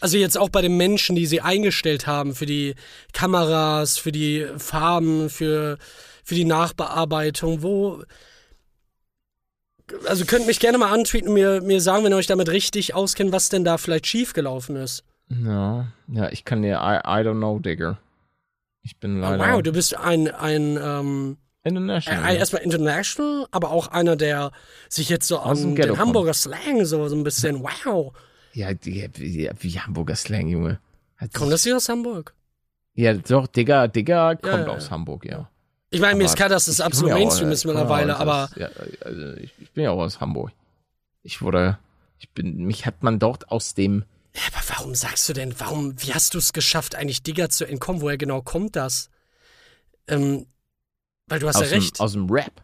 [0.00, 2.74] Also jetzt auch bei den Menschen, die sie eingestellt haben für die
[3.12, 5.78] Kameras, für die Farben, für,
[6.24, 7.62] für die Nachbearbeitung.
[7.62, 8.02] Wo.
[10.06, 12.94] Also könnt mich gerne mal antweeten und mir, mir sagen, wenn ihr euch damit richtig
[12.94, 15.04] auskennt, was denn da vielleicht schiefgelaufen ist.
[15.28, 17.98] Ja, ja, ich kann dir, I, I don't know, Digger.
[18.84, 19.54] Ich bin oh, leider.
[19.54, 22.30] wow, du bist ein, ein ähm, International.
[22.30, 24.52] Äh, erstmal international, aber auch einer, der
[24.90, 28.12] sich jetzt so aus an den Hamburger Slang so, so ein bisschen, wow.
[28.52, 30.78] Ja, die, wie, wie Hamburger Slang, Junge.
[31.32, 32.34] Kommt das hier aus Hamburg?
[32.92, 35.48] Ja, doch, Digger, Digger kommt ja, aus Hamburg, ja.
[35.90, 38.50] Ich meine, mir ist klar, dass das absolut Mainstream ist mittlerweile, aber.
[38.56, 38.68] Ja,
[39.00, 40.52] also ich, ich bin ja auch aus Hamburg.
[41.22, 41.78] Ich wurde,
[42.18, 44.04] ich bin, mich hat man dort aus dem
[44.46, 48.02] aber warum sagst du denn, warum, wie hast du es geschafft, eigentlich Digger zu entkommen?
[48.02, 49.10] Woher genau kommt das?
[50.08, 50.46] Ähm,
[51.26, 51.98] weil du hast aus ja recht.
[51.98, 52.62] Dem, aus dem Rap.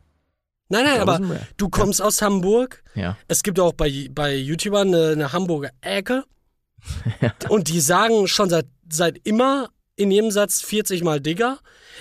[0.68, 1.20] Nein, nein, aber
[1.56, 2.06] du kommst ja.
[2.06, 2.82] aus Hamburg.
[2.94, 3.16] Ja.
[3.26, 6.24] Es gibt auch bei, bei YouTubern eine, eine Hamburger Ecke.
[7.20, 7.32] ja.
[7.48, 11.58] Und die sagen schon seit, seit immer in jedem Satz 40 Mal Digger,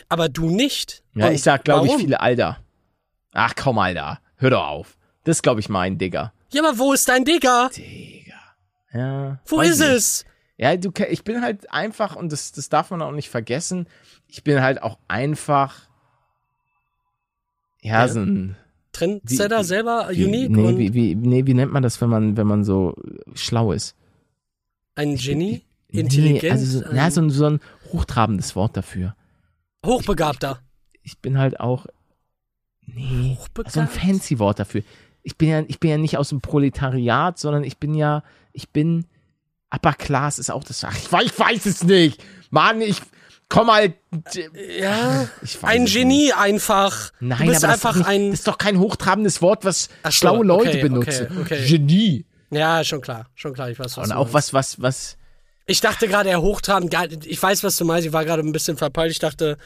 [0.07, 1.03] aber du nicht.
[1.15, 2.59] Ja, Und ich sag, glaube ich, viele Alter.
[3.33, 4.19] Ach komm, Alter.
[4.37, 4.97] Hör doch auf.
[5.23, 6.31] Das ist, glaube ich, mein Digger.
[6.51, 7.69] Ja, aber wo ist dein Digger?
[7.75, 8.28] Digger.
[8.93, 9.39] Ja.
[9.45, 9.89] Wo ist nicht.
[9.89, 10.25] es?
[10.57, 13.87] Ja, du, ich bin halt einfach, und das, das darf man auch nicht vergessen,
[14.27, 15.87] ich bin halt auch einfach,
[17.81, 18.07] ja, ja.
[18.07, 18.55] so ein.
[18.91, 20.49] Trendsetter selber, wie, unique?
[20.49, 22.95] Nee wie, wie, nee, wie nennt man das, wenn man, wenn man so
[23.35, 23.95] schlau ist?
[24.95, 25.63] Ein Genie?
[25.87, 26.43] Intelligent?
[26.43, 27.59] Nee, also so, ja, so ein, so ein
[27.93, 29.15] hochtrabendes Wort dafür.
[29.85, 30.61] Hochbegabter.
[31.03, 31.85] Ich, ich bin halt auch.
[32.85, 33.37] Nee,
[33.67, 34.81] so ein fancy Wort dafür.
[35.23, 38.23] Ich bin ja, ich bin ja nicht aus dem Proletariat, sondern ich bin ja
[38.53, 39.05] ich bin
[39.71, 40.83] Upper Class ist auch das.
[40.83, 42.23] Ach, ich, weiß, ich weiß es nicht.
[42.49, 43.01] Mann, ich
[43.49, 43.95] komm halt.
[44.79, 45.27] Ja,
[45.61, 46.37] ein Genie nicht.
[46.37, 47.11] einfach.
[47.19, 48.29] Nein, du bist aber einfach das, nicht, ein.
[48.31, 51.27] Das ist doch kein hochtrabendes Wort, was Ach, schlaue Leute okay, benutzen.
[51.29, 51.67] Okay, okay.
[51.67, 52.25] Genie.
[52.51, 53.69] Ja, schon klar, schon klar.
[53.69, 54.09] Ich weiß was.
[54.09, 55.17] Und auch was, was, was.
[55.67, 56.95] Ich dachte gerade, er hochtrabend.
[57.27, 58.07] Ich weiß, was du meinst.
[58.07, 59.11] Ich war gerade ein bisschen verpeilt.
[59.11, 59.59] Ich dachte,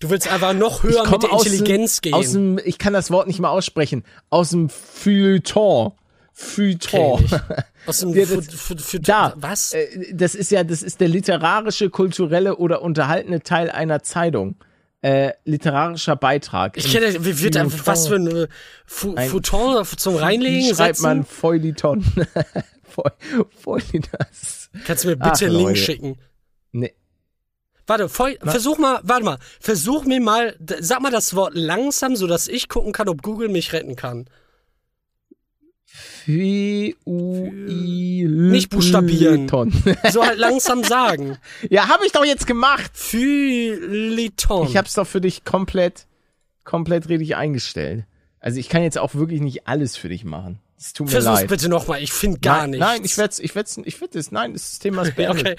[0.00, 2.14] du willst einfach noch höher mit der Intelligenz dem, gehen.
[2.14, 4.02] Aus dem, ich kann das Wort nicht mal aussprechen.
[4.28, 5.92] Aus dem Feuilleton.
[6.40, 7.24] Feuilleton.
[7.86, 9.72] Aus dem ja, das, da, was?
[9.74, 14.56] Äh, das ist ja, das ist der literarische, kulturelle oder unterhaltende Teil einer Zeitung.
[15.02, 16.76] Äh, literarischer Beitrag.
[16.76, 18.48] Ich kenne, wie wird ein, was für ein
[18.86, 20.70] Feuilleton zum Reinlegen?
[20.70, 22.04] Wie schreibt man Feuilleton?
[23.56, 24.26] Feuilleton.
[24.86, 26.18] Kannst du mir bitte einen Link schicken?
[26.72, 26.94] Nee.
[27.86, 32.46] Warte, Feu versuch mal, warte mal, versuch mir mal, sag mal das Wort langsam, sodass
[32.46, 34.26] ich gucken kann, ob Google mich retten kann.
[36.26, 36.96] Nicht
[38.70, 39.48] buchstabieren.
[40.10, 41.36] so halt langsam sagen.
[41.68, 42.92] Ja, habe ich doch jetzt gemacht.
[42.94, 44.68] Feuilleton.
[44.68, 46.06] Ich hab's doch für dich komplett,
[46.64, 48.04] komplett richtig eingestellt.
[48.40, 50.58] Also ich kann jetzt auch wirklich nicht alles für dich machen.
[50.78, 51.48] Es tut mir Versuch's leid.
[51.48, 52.86] bitte nochmal, ich finde gar nein, nichts.
[52.86, 55.46] Nein, ich werd's, ich werd's, ich werd es, nein, das Thema ist beendet.
[55.46, 55.56] okay.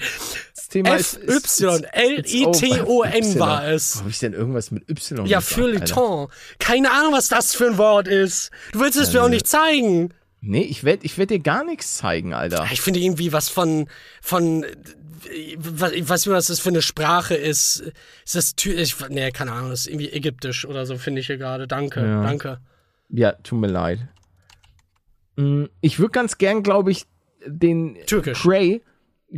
[0.56, 3.98] Das Thema F ist, Y L I T O N war es.
[3.98, 5.24] Wo hab ich denn irgendwas mit Y?
[5.26, 6.26] Ja, Feuilleton.
[6.58, 8.50] Keine Ahnung, was das für ein Wort ist.
[8.72, 10.12] Du willst es mir auch nicht zeigen.
[10.44, 12.66] Nee, ich werde ich werd dir gar nichts zeigen, Alter.
[12.72, 13.88] Ich finde irgendwie was von,
[14.20, 14.66] von,
[15.56, 17.92] was, ich weiß nicht, was das für eine Sprache ist.
[18.24, 21.38] Ist das, ich, nee, keine Ahnung, das ist irgendwie ägyptisch oder so, finde ich hier
[21.38, 21.68] gerade.
[21.68, 22.22] Danke, ja.
[22.24, 22.58] danke.
[23.08, 24.00] Ja, tut mir leid.
[25.36, 27.06] Mm, ich würde ganz gern, glaube ich,
[27.46, 28.42] den Türkisch.
[28.42, 28.82] Cray,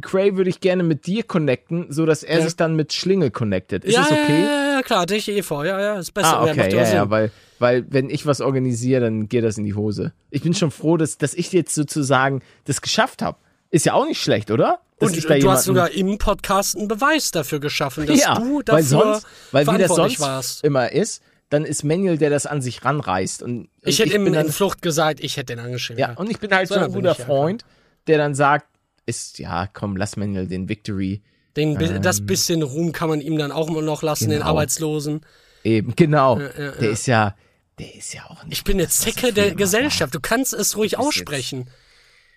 [0.01, 2.45] Cray würde ich gerne mit dir connecten, so dass er Ja.
[2.45, 3.85] sich dann mit Schlingel connectet.
[3.85, 4.43] Ist ja, das okay?
[4.43, 5.65] Ja, ja, klar, hatte ich eh vor.
[5.65, 6.41] Ja, ja, ist besser.
[6.41, 9.75] Ah, okay, ja, ja, weil, weil wenn ich was organisiere, dann geht das in die
[9.75, 10.13] Hose.
[10.31, 13.39] Ich bin schon froh, dass, dass ich jetzt sozusagen das geschafft habe.
[13.71, 14.81] Ist ja auch nicht schlecht, oder?
[14.99, 18.63] Dass Und ich du hast sogar im Podcast einen Beweis dafür geschaffen, dass ja, du
[18.63, 20.63] dafür weil sonst, weil wie das sonst warst.
[20.65, 23.43] immer ist, dann ist Manuel, der das an sich ranreißt.
[23.43, 26.01] Und, und Ich hätte ihm bin dann, in Flucht gesagt, ich hätte den angeschrieben.
[26.01, 27.65] Ja, und ich bin halt so, So, ein guter Freund,
[28.07, 28.67] der dann sagt,
[29.07, 31.23] ist, ja, komm, lass Manuel den Victory.
[31.57, 34.51] Den, bi- das bisschen Ruhm kann man ihm dann auch noch lassen, den Genau.
[34.51, 35.21] Arbeitslosen.
[35.63, 36.41] Eben, genau.
[36.41, 36.71] ja, ja.
[36.73, 37.37] Der ist ja,
[37.79, 38.53] der ist ja auch nicht.
[38.59, 40.15] Ich bin eine was Zecke er der mal Gesellschaft.
[40.15, 41.67] Du kannst es ruhig jetzt- aussprechen.
[41.67, 41.73] war.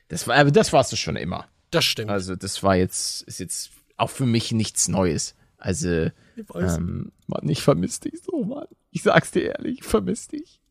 [0.09, 1.47] Das war, aber das warst du schon immer.
[1.71, 2.09] Das stimmt.
[2.11, 5.35] Also, das war jetzt, ist jetzt auch für mich nichts Neues.
[5.57, 6.05] Also,
[6.35, 8.67] Ich ähm, Mann, ich vermisse dich so, Mann.
[8.91, 10.61] Ich sag's dir ehrlich, ich vermisse dich.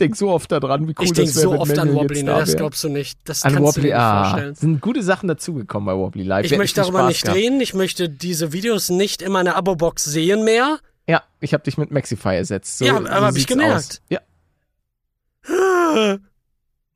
[0.00, 1.88] Ich denk so oft daran, wie cool ich das denke wäre, so wenn oft an
[1.88, 2.30] Manuel Wobbly, jetzt ne?
[2.32, 3.18] da das glaubst du nicht.
[3.24, 4.54] Das An kannst du Wobbly, dir nicht ah, vorstellen.
[4.54, 6.44] sind gute Sachen dazugekommen bei Wobbly Live.
[6.44, 7.36] Ich Wir möchte darüber nicht gehabt.
[7.36, 7.60] drehen.
[7.60, 10.78] Ich möchte diese Videos nicht in meiner Abo-Box sehen mehr.
[11.08, 12.78] Ja, ich habe dich mit Maxify ersetzt.
[12.78, 13.74] So, Ja, aber so hab ich gemerkt.
[13.74, 14.00] Aus.
[14.08, 14.20] Ja,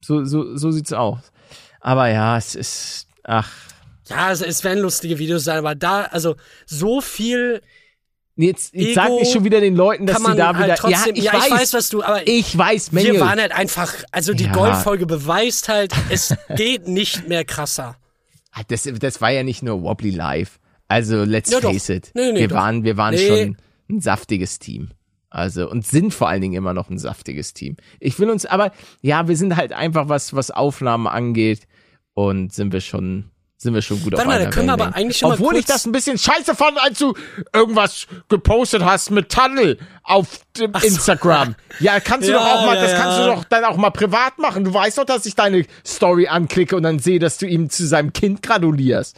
[0.01, 1.19] so, so, so sieht's aus.
[1.81, 3.51] Aber ja, es ist, ach,
[4.09, 6.37] Ja, also es werden lustige Videos sein, aber da, also
[6.67, 7.63] so viel
[8.37, 11.15] jetzt, jetzt sag nicht schon wieder den Leuten, dass sie da halt wieder, trotzdem.
[11.17, 13.21] ja, ich weiß, was du, aber ich weiß, wir Manuel.
[13.21, 14.53] waren halt einfach, also die Ja.
[14.53, 17.97] Goldfolge beweist halt, es geht nicht mehr krasser.
[18.53, 20.59] Ah, Das, das war ja nicht nur Wobbly Live.
[20.89, 21.71] Also, let's Ja, doch.
[21.73, 22.11] face it.
[22.15, 22.57] Nee, nee, wir doch.
[22.57, 23.27] waren, wir waren Nee.
[23.27, 23.57] schon
[23.91, 24.91] ein saftiges Team.
[25.31, 27.79] Also, und sind vor allen Dingen immer noch ein saftiges Team.
[28.01, 31.67] Ich will uns, aber, ja, wir sind halt einfach, was, was Aufnahmen angeht,
[32.15, 33.31] und sind wir schon,
[33.63, 35.55] sind wir schon gut Warte auf mal, da können wir aber eigentlich schon mal Obwohl
[35.57, 37.15] ich kurz- das ein bisschen scheiße fand, als du
[37.55, 40.87] irgendwas gepostet hast mit Tunnel auf dem so.
[40.87, 41.55] Instagram.
[41.81, 43.35] Ja, kannst du Ja, doch auch mal, ja, das kannst du ja.
[43.35, 44.65] doch dann auch mal privat machen.
[44.65, 47.87] Du weißt doch, dass ich deine Story anklicke und dann sehe, dass du ihm zu
[47.87, 49.17] seinem Kind gratulierst.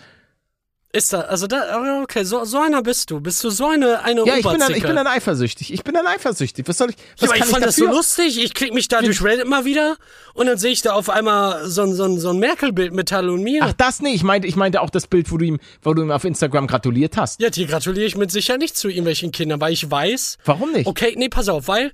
[0.94, 3.20] Ist da, also da, okay, so, so einer bist du.
[3.20, 5.72] Bist du so eine, eine Ja, ich bin, dann, ich bin dann eifersüchtig.
[5.72, 6.68] Ich bin dann eifersüchtig.
[6.68, 8.40] Was soll ich, was Ja, aber ich fand ich das so lustig.
[8.40, 9.96] Ich klick mich da durch Reddit mal wieder
[10.34, 13.08] und dann sehe ich da auf einmal so ein, so ein, so ein Merkel-Bild mit
[13.08, 13.62] Tal und mir.
[13.64, 16.02] Ach, das nee, ich meinte, ich meinte auch das Bild, wo du ihm, wo du
[16.02, 17.40] ihm auf Instagram gratuliert hast.
[17.40, 20.86] Ja, dir gratuliere ich mit sicher nicht zu irgendwelchen Kindern, weil ich weiß, Warum nicht?
[20.86, 21.90] okay, nee, pass auf, weil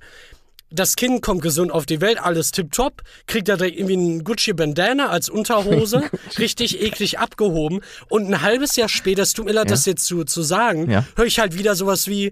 [0.71, 5.09] das Kind kommt gesund auf die Welt, alles tipptopp, kriegt da direkt irgendwie einen Gucci-Bandana
[5.09, 6.03] als Unterhose,
[6.39, 10.23] richtig eklig abgehoben und ein halbes Jahr später, es tut mir leid, das jetzt zu,
[10.23, 11.05] zu sagen, Ja.
[11.15, 12.31] höre ich halt wieder sowas wie,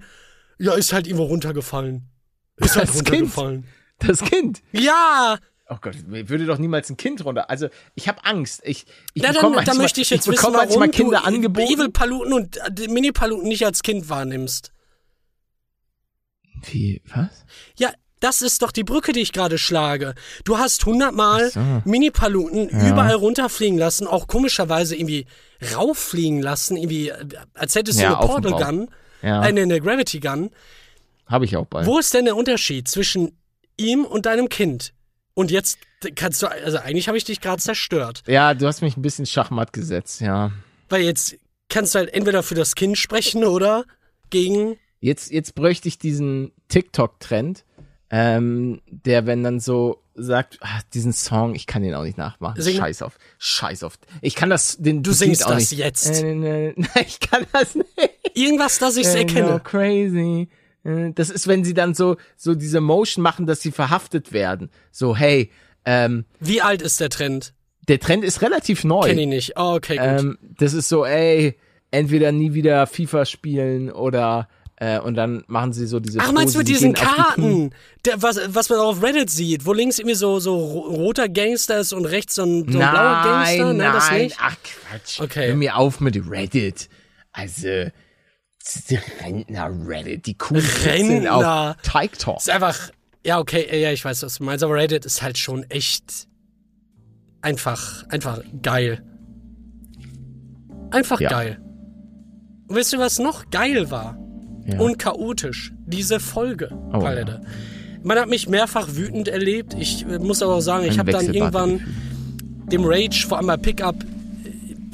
[0.58, 2.10] ja, ist halt irgendwo runtergefallen.
[2.58, 3.10] Ist halt Das Kind.
[3.10, 3.66] runtergefallen.
[4.00, 4.62] Das Kind.
[4.72, 5.38] Ja,
[5.72, 7.48] Oh Gott, mir würde doch niemals ein Kind runter.
[7.52, 8.62] Also, ich habe Angst.
[8.64, 11.72] Ich, ich Na, dann, manchmal, möchte ich jetzt wissen, bekomme warum Kinder du angeboten.
[11.72, 14.72] Evil Paluten und äh, Mini Paluten nicht als Kind wahrnimmst.
[16.72, 17.46] Wie, was?
[17.78, 20.14] Ja, das ist doch die Brücke, die ich gerade schlage.
[20.44, 21.60] Du hast hundertmal so.
[21.86, 25.26] Mini Paluten überall runterfliegen lassen, auch komischerweise irgendwie
[25.76, 28.72] rauffliegen lassen, irgendwie, äh, als hättest du Ja, eine auf dem Portal.
[28.76, 28.90] Gun,
[29.22, 30.50] Ja, eine, eine Gravity Gun.
[31.28, 31.86] habe ich auch bald.
[31.86, 33.38] Wo ist denn der Unterschied zwischen
[33.78, 34.94] ihm und deinem Kind?
[35.34, 35.78] Und jetzt
[36.16, 38.24] kannst du, also eigentlich habe ich dich gerade zerstört.
[38.28, 40.52] Ja, du hast mich ein bisschen Schachmatt gesetzt, ja.
[40.90, 41.38] Weil jetzt
[41.70, 43.86] kannst du halt entweder für das Kind sprechen oder
[44.30, 47.64] gegen Jetzt, jetzt bräuchte ich diesen TikTok-Trend,
[48.12, 52.62] ähm, der, wenn dann so sagt, ah, diesen Song, ich kann den auch nicht nachmachen.
[52.62, 52.78] Sing.
[52.78, 53.98] Scheiß auf, scheiß auf.
[54.22, 55.80] Ich kann das, den Du singst auch das nicht.
[55.80, 56.22] jetzt.
[56.22, 57.88] Äh, ne, ne, ich kann das nicht.
[58.34, 59.52] irgendwas, das ich Äh, erkenne.
[59.52, 60.50] No crazy.
[61.16, 64.72] Das ist, wenn sie dann so, so diese Motion machen, dass sie verhaftet werden.
[64.92, 65.52] So, hey,
[65.86, 67.54] ähm, Wie alt ist der Trend?
[67.90, 69.02] der Trend ist relativ neu.
[69.08, 69.54] Kenn ich nicht.
[69.58, 70.06] Oh, okay, gut.
[70.06, 71.58] Ähm, das ist so, ey,
[71.92, 74.48] entweder nie wieder FIFA spielen oder
[74.82, 76.94] äh, und dann machen sie so diese Ach, meinst du Pose, mit diesen.
[76.94, 77.72] Karten?
[78.06, 81.28] Der, was, was man auch auf Reddit sieht, wo links irgendwie so, so ro- roter
[81.28, 83.66] Gangster ist und rechts so ein, so ein blauer Gangster?
[83.66, 84.38] Nein, Nein, das nein, nicht?
[84.40, 85.20] ach Quatsch.
[85.22, 85.48] Okay.
[85.50, 86.88] Hör mir auf mit Reddit.
[87.34, 87.68] Also,
[88.90, 90.88] die Rentner Reddit, die coolen sind
[91.28, 91.76] Rentner.
[91.78, 92.38] auf Teig Talk.
[92.38, 92.90] Ist einfach,
[93.26, 96.28] ja, okay, ja, ich weiß, was du meinst, aber Reddit ist halt schon echt
[97.42, 99.04] einfach, einfach geil.
[100.92, 101.30] Einfach Ja.
[101.30, 101.60] geil.
[102.68, 104.18] Und wisst ihr, was noch geil war?
[104.74, 104.80] Ja.
[104.80, 105.72] Und chaotisch.
[105.86, 107.42] Diese Folge, Oh, Palette.
[108.04, 109.76] Man hat mich mehrfach wütend erlebt.
[109.78, 111.82] Ich äh, muss aber auch sagen, ich Ein habe dann irgendwann
[112.72, 114.06] dem Rage, vor allem bei Pickup, äh,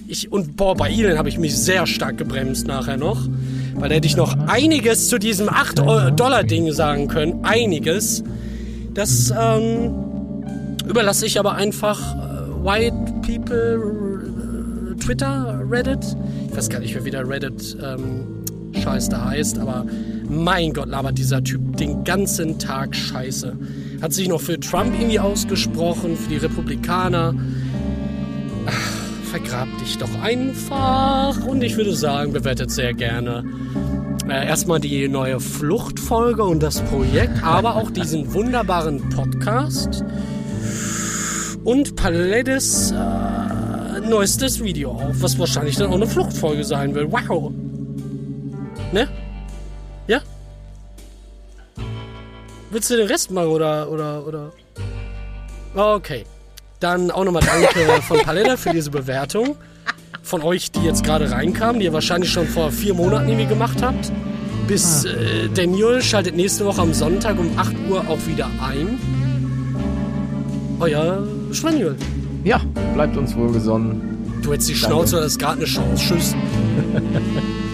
[0.07, 3.27] ich, und boah, bei ihnen habe ich mich sehr stark gebremst nachher noch.
[3.75, 7.43] Weil da hätte ich noch einiges zu diesem 8-Dollar-Ding sagen können.
[7.43, 8.23] Einiges.
[8.93, 9.91] Das ähm,
[10.87, 16.15] überlasse ich aber einfach äh, White People Twitter, Reddit.
[16.49, 18.44] Ich weiß gar nicht, wie der Reddit ähm,
[18.75, 19.85] Scheiß da heißt, aber
[20.29, 23.57] mein Gott, labert dieser Typ den ganzen Tag Scheiße.
[24.01, 27.33] Hat sich noch für Trump irgendwie ausgesprochen, für die Republikaner.
[29.31, 31.45] vergrab dich doch einfach.
[31.45, 33.43] Und ich würde sagen, bewertet sehr gerne
[34.29, 40.03] äh, erstmal die neue Fluchtfolge und das Projekt, aber auch diesen wunderbaren Podcast
[41.63, 47.11] und Palettes äh, neuestes Video auf, was wahrscheinlich dann auch eine Fluchtfolge sein will.
[47.11, 47.51] Wow.
[48.95, 49.09] Ne?
[50.07, 50.21] Ja?
[52.71, 54.53] Willst du den Rest machen oder, oder, oder?
[55.75, 56.23] Okay.
[56.79, 59.57] Dann auch nochmal danke von Paletta für diese Bewertung.
[60.23, 63.81] Von euch, die jetzt gerade reinkamen, die ihr wahrscheinlich schon vor vier Monaten irgendwie gemacht
[63.81, 64.13] habt.
[64.65, 68.97] Bis äh, Daniel schaltet nächste Woche am Sonntag um 8 Uhr auch wieder ein.
[70.79, 71.21] Euer
[71.51, 71.97] Schmanuel.
[72.45, 72.61] Ja,
[72.93, 74.39] bleibt uns wohlgesonnen.
[74.41, 76.01] Du hättest die Schnauze, das ist gerade eine Chance.
[76.01, 76.33] Tschüss.